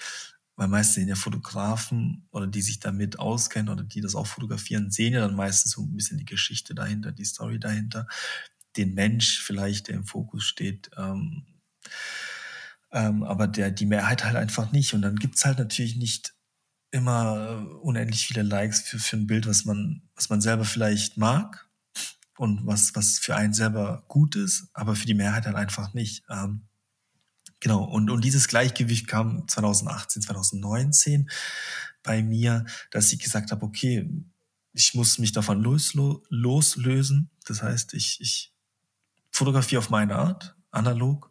[0.57, 4.91] Weil meistens sehen ja Fotografen oder die sich damit auskennen oder die das auch fotografieren,
[4.91, 8.07] sehen ja dann meistens so ein bisschen die Geschichte dahinter, die Story dahinter,
[8.77, 10.91] den Mensch vielleicht, der im Fokus steht.
[10.97, 11.47] Ähm,
[12.93, 14.93] ähm, aber der, die Mehrheit halt einfach nicht.
[14.95, 16.35] Und dann gibt's halt natürlich nicht
[16.91, 21.69] immer unendlich viele Likes für, für ein Bild, was man, was man selber vielleicht mag
[22.37, 26.25] und was, was für einen selber gut ist, aber für die Mehrheit halt einfach nicht.
[26.29, 26.69] Ähm,
[27.63, 31.31] Genau, und, und dieses Gleichgewicht kam 2018, 2019
[32.03, 34.11] bei mir, dass ich gesagt habe, okay,
[34.73, 37.31] ich muss mich davon loslo loslösen.
[37.47, 38.53] Das heißt, ich, ich
[39.31, 41.31] fotografiere auf meine Art, analog.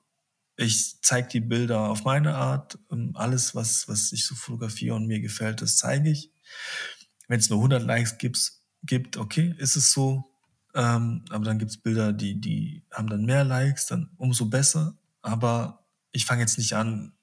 [0.56, 2.80] ich zeige die Bilder auf meine Art.
[3.14, 6.32] Alles, was, was ich so fotografiere und mir gefällt, das zeige ich.
[7.28, 8.54] Wenn es nur 100 Likes gibt,
[8.84, 10.32] gibt, okay, ist es so.
[10.76, 14.96] Ähm, aber dann gibt es Bilder, die, die haben dann mehr Likes, dann umso besser.
[15.22, 15.81] Aber
[16.12, 17.14] ich fange jetzt nicht an,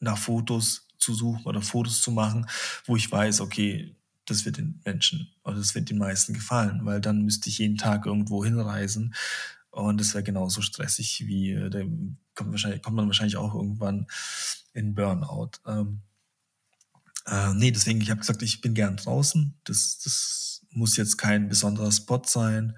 [0.00, 2.46] nach Fotos zu suchen oder Fotos zu machen,
[2.86, 7.00] wo ich weiß, okay, das wird den Menschen oder das wird den meisten gefallen, weil
[7.00, 9.14] dann müsste ich jeden Tag irgendwo hinreisen
[9.72, 11.80] und das wäre genauso stressig wie, äh, da
[12.34, 14.06] kommt, wahrscheinlich, kommt man wahrscheinlich auch irgendwann
[14.74, 15.52] in Burnout.
[15.66, 16.02] Ähm,
[17.26, 19.54] äh, nee, deswegen, ich habe gesagt, ich bin gern draußen.
[19.64, 22.76] Das, das muss jetzt kein besonderer Spot sein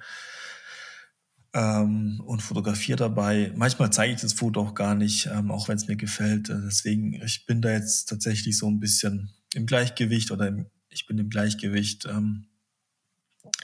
[1.55, 3.53] ähm, und fotografiere dabei.
[3.55, 6.51] Manchmal zeige ich das Foto auch gar nicht, ähm, auch wenn es mir gefällt.
[6.51, 11.07] Äh, deswegen, ich bin da jetzt tatsächlich so ein bisschen im Gleichgewicht oder im, ich
[11.07, 12.47] bin im Gleichgewicht ähm,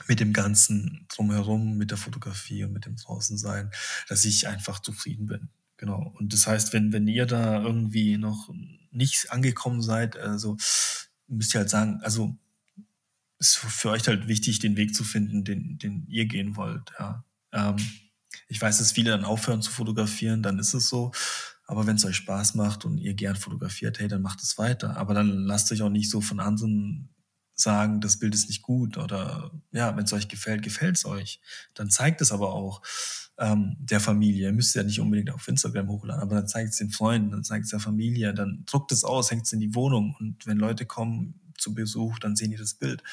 [0.07, 3.71] mit dem Ganzen drumherum, mit der Fotografie und mit dem Draußensein,
[4.07, 5.49] dass ich einfach zufrieden bin.
[5.75, 6.13] Genau.
[6.17, 8.53] Und das heißt, wenn, wenn ihr da irgendwie noch
[8.91, 10.55] nicht angekommen seid, also
[11.27, 12.37] müsst ihr halt sagen, also
[13.39, 16.91] ist für euch halt wichtig, den Weg zu finden, den, den ihr gehen wollt.
[16.99, 17.25] Ja.
[17.53, 17.77] Ähm,
[18.47, 21.11] ich weiß, dass viele dann aufhören zu fotografieren, dann ist es so.
[21.65, 24.97] Aber wenn es euch Spaß macht und ihr gern fotografiert, hey, dann macht es weiter.
[24.97, 27.09] Aber dann lasst euch auch nicht so von anderen
[27.55, 31.39] sagen, das Bild ist nicht gut oder ja, wenn es euch gefällt, gefällt es euch.
[31.73, 32.81] Dann zeigt es aber auch
[33.37, 34.47] ähm, der Familie.
[34.47, 37.43] Ihr müsst ja nicht unbedingt auf Instagram hochladen, aber dann zeigt es den Freunden, dann
[37.43, 40.57] zeigt es der Familie, dann druckt es aus, hängt es in die Wohnung und wenn
[40.57, 43.03] Leute kommen zu Besuch, dann sehen die das Bild.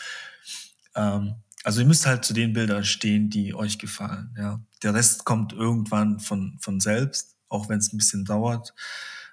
[0.95, 1.35] Ähm,
[1.65, 4.35] also ihr müsst halt zu den Bildern stehen, die euch gefallen.
[4.39, 4.61] Ja.
[4.83, 8.75] Der Rest kommt irgendwann von, von selbst, auch wenn es ein bisschen dauert,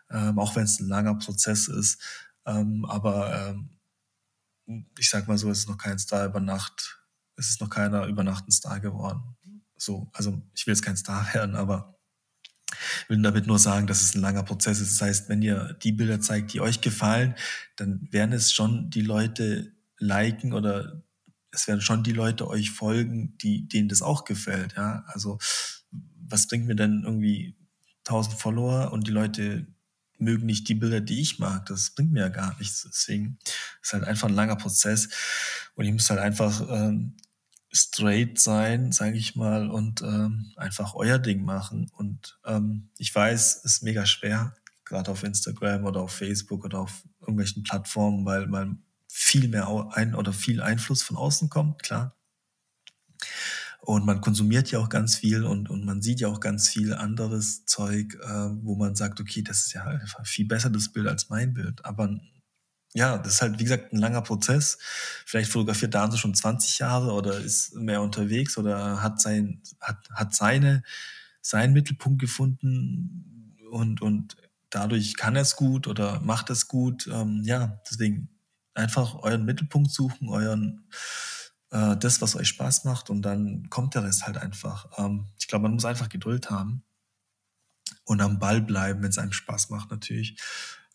[0.09, 2.01] ähm, auch wenn es ein langer Prozess ist.
[2.45, 3.55] Ähm, aber
[4.67, 6.99] ähm, ich sag mal so, es ist noch kein Star über Nacht,
[7.36, 9.21] es ist noch keiner über Nacht ein Star geworden.
[9.78, 11.95] So, also ich will jetzt kein Star werden, aber
[13.07, 14.99] will damit nur sagen, dass es ein langer Prozess ist.
[14.99, 17.36] Das heißt, wenn ihr die Bilder zeigt, die euch gefallen,
[17.76, 21.03] dann werden es schon die Leute liken oder
[21.55, 24.75] es werden schon die Leute euch folgen, die, denen das auch gefällt.
[24.75, 25.39] Ja, also
[26.27, 27.55] was bringt mir denn irgendwie
[28.05, 29.67] 1000 Follower und die Leute
[30.17, 31.65] mögen nicht die Bilder, die ich mag.
[31.65, 32.83] Das bringt mir ja gar nichts.
[32.83, 33.37] Deswegen
[33.81, 35.09] ist halt einfach ein langer Prozess
[35.75, 37.15] und ich muss halt einfach ähm,
[37.71, 41.89] straight sein, sage ich mal, und ähm, einfach euer Ding machen.
[41.97, 46.79] Und ähm, ich weiß, es ist mega schwer, gerade auf Instagram oder auf Facebook oder
[46.79, 48.77] auf irgendwelchen Plattformen, weil, weil
[49.18, 52.18] viel mehr ein oder viel Einfluss von außen kommt, klar.
[53.80, 56.93] Und man konsumiert ja auch ganz viel und, und man sieht ja auch ganz viel
[56.93, 61.07] anderes Zeug, äh, wo man sagt, okay, das ist ja einfach viel besser das Bild
[61.07, 61.86] als mein Bild.
[61.86, 62.20] Aber
[62.93, 64.80] ja, das ist halt, wie gesagt, ein langer Prozess.
[65.26, 70.36] Vielleicht fotografiert Danzo schon 20 Jahre oder ist mehr unterwegs oder hat sein, hat, hat
[70.36, 70.84] seine,
[71.41, 74.36] seinen Mittelpunkt gefunden und, und
[74.72, 77.07] dadurch kann er es gut oder macht es gut.
[77.07, 78.34] Ähm, ja, deswegen
[78.76, 80.88] einfach euren Mittelpunkt suchen, euren
[81.71, 84.88] äh, das, was euch Spaß macht und dann kommt der Rest halt einfach.
[84.97, 86.84] Ähm, ich glaube, man muss einfach Geduld haben
[88.03, 90.39] und am Ball bleiben, wenn es einem Spaß macht natürlich.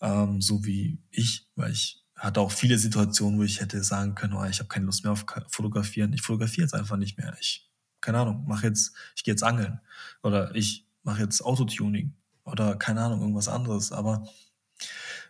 [0.01, 4.35] Ähm, so wie ich, weil ich hatte auch viele Situationen, wo ich hätte sagen können,
[4.35, 6.13] oh, ich habe keine Lust mehr auf Fotografieren.
[6.13, 7.35] Ich fotografiere jetzt einfach nicht mehr.
[7.41, 7.71] Ich,
[8.01, 9.81] keine Ahnung, mache jetzt, ich gehe jetzt angeln
[10.23, 12.15] oder ich mache jetzt Autotuning
[12.45, 13.93] oder keine Ahnung, irgendwas anderes.
[13.93, 14.29] Aber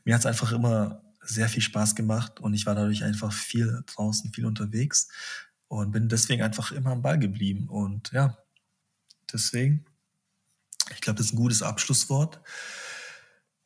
[0.05, 3.83] mir hat es einfach immer sehr viel Spaß gemacht und ich war dadurch einfach viel
[3.87, 5.09] draußen, viel unterwegs
[5.69, 7.69] und bin deswegen einfach immer am Ball geblieben.
[7.69, 8.37] Und ja,
[9.33, 9.85] deswegen,
[10.93, 12.41] ich glaube, das ist ein gutes Abschlusswort.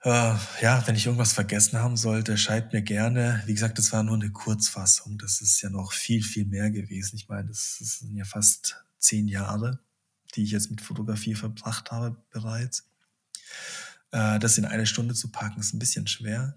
[0.02, 3.42] Äh, ja, wenn ich irgendwas vergessen haben sollte, schreibt mir gerne.
[3.46, 5.16] Wie gesagt, das war nur eine Kurzfassung.
[5.16, 7.16] Das ist ja noch viel, viel mehr gewesen.
[7.16, 9.78] Ich meine, das, sind ja fast zehn Jahre,
[10.34, 12.86] die ich jetzt mit Fotografie verbracht habe bereits.
[14.14, 16.56] Äh, das in eine Stunde zu packen, ist ein bisschen schwer.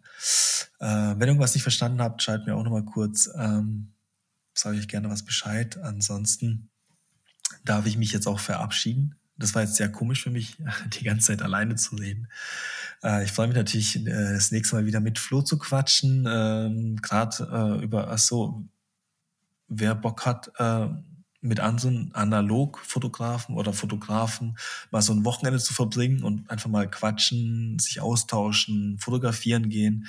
[0.80, 0.86] Äh,
[1.18, 3.30] wenn irgendwas nicht verstanden habt, schreibt mir auch nochmal kurz.
[3.36, 3.94] Ähm,
[4.54, 5.78] sage ich gerne was Bescheid.
[5.80, 6.70] Ansonsten
[7.66, 9.16] darf ich mich jetzt auch verabschieden.
[9.38, 10.58] Das war jetzt sehr komisch für mich,
[11.00, 12.28] die ganze Zeit alleine zu reden.
[13.04, 16.28] Äh, ich freue mich natürlich, äh, das nächste Mal wieder mit Flo zu quatschen.
[16.30, 18.68] Ähm, Gerade äh, über, ach so,
[19.68, 20.90] wer Bock hat, äh,
[21.42, 24.58] mit anderen Analogfotografen oder Fotografen
[24.92, 30.08] mal so ein Wochenende zu verbringen und einfach mal quatschen, sich austauschen, fotografieren gehen.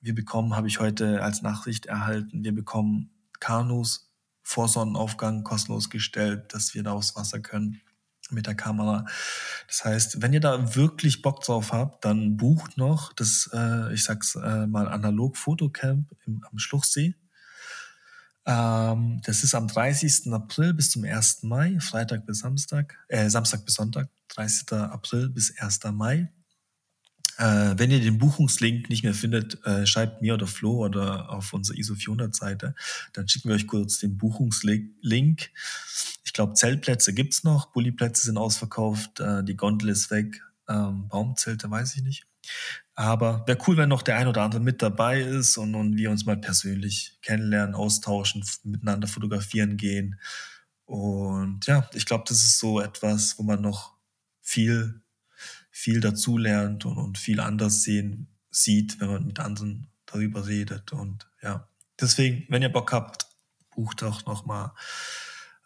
[0.00, 4.10] Wir bekommen, habe ich heute als Nachricht erhalten, wir bekommen Kanus
[4.42, 7.80] vor Sonnenaufgang kostenlos gestellt, dass wir da aufs Wasser können
[8.30, 9.06] mit der Kamera.
[9.66, 14.04] Das heißt, wenn ihr da wirklich Bock drauf habt, dann bucht noch das, äh, ich
[14.04, 17.14] sag's äh, mal, analog Fotocamp am Schluchsee.
[18.50, 20.32] Ähm, das ist am 30.
[20.32, 21.44] April bis zum 1.
[21.44, 24.08] Mai, Freitag bis Samstag, äh, Samstag bis Sonntag.
[24.28, 24.72] 30.
[24.72, 25.92] April bis 1.
[25.92, 26.32] Mai.
[27.38, 31.52] Äh, wenn ihr den Buchungslink nicht mehr findet, äh, schreibt mir oder Flo oder auf
[31.52, 32.74] unsere ISO 400 Seite.
[33.12, 35.50] Dann schicken wir euch kurz den Buchungslink.
[36.24, 41.70] Ich glaube, Zeltplätze gibt's noch, Bulliplätze sind ausverkauft, äh, die Gondel ist weg, ähm, Baumzelte
[41.70, 42.29] weiß ich nicht.
[42.94, 46.10] Aber wäre cool, wenn noch der ein oder andere mit dabei ist und, und wir
[46.10, 50.20] uns mal persönlich kennenlernen, austauschen, miteinander fotografieren gehen.
[50.84, 53.94] Und ja, ich glaube, das ist so etwas, wo man noch
[54.42, 55.00] viel,
[55.70, 60.92] viel dazulernt und, und viel anders sehen sieht, wenn man mit anderen darüber redet.
[60.92, 63.26] Und ja, deswegen, wenn ihr Bock habt,
[63.70, 64.74] bucht auch noch mal,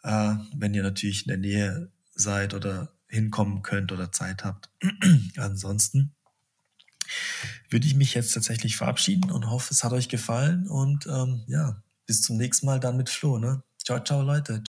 [0.03, 4.69] äh, wenn ihr natürlich in der Nähe seid oder hinkommen könnt oder Zeit habt.
[5.37, 6.13] Ansonsten
[7.69, 10.67] würde ich mich jetzt tatsächlich verabschieden und hoffe, es hat euch gefallen.
[10.67, 13.37] Und ähm, ja, bis zum nächsten Mal dann mit Flo.
[13.37, 13.63] Ne?
[13.83, 14.63] Ciao, ciao, Leute.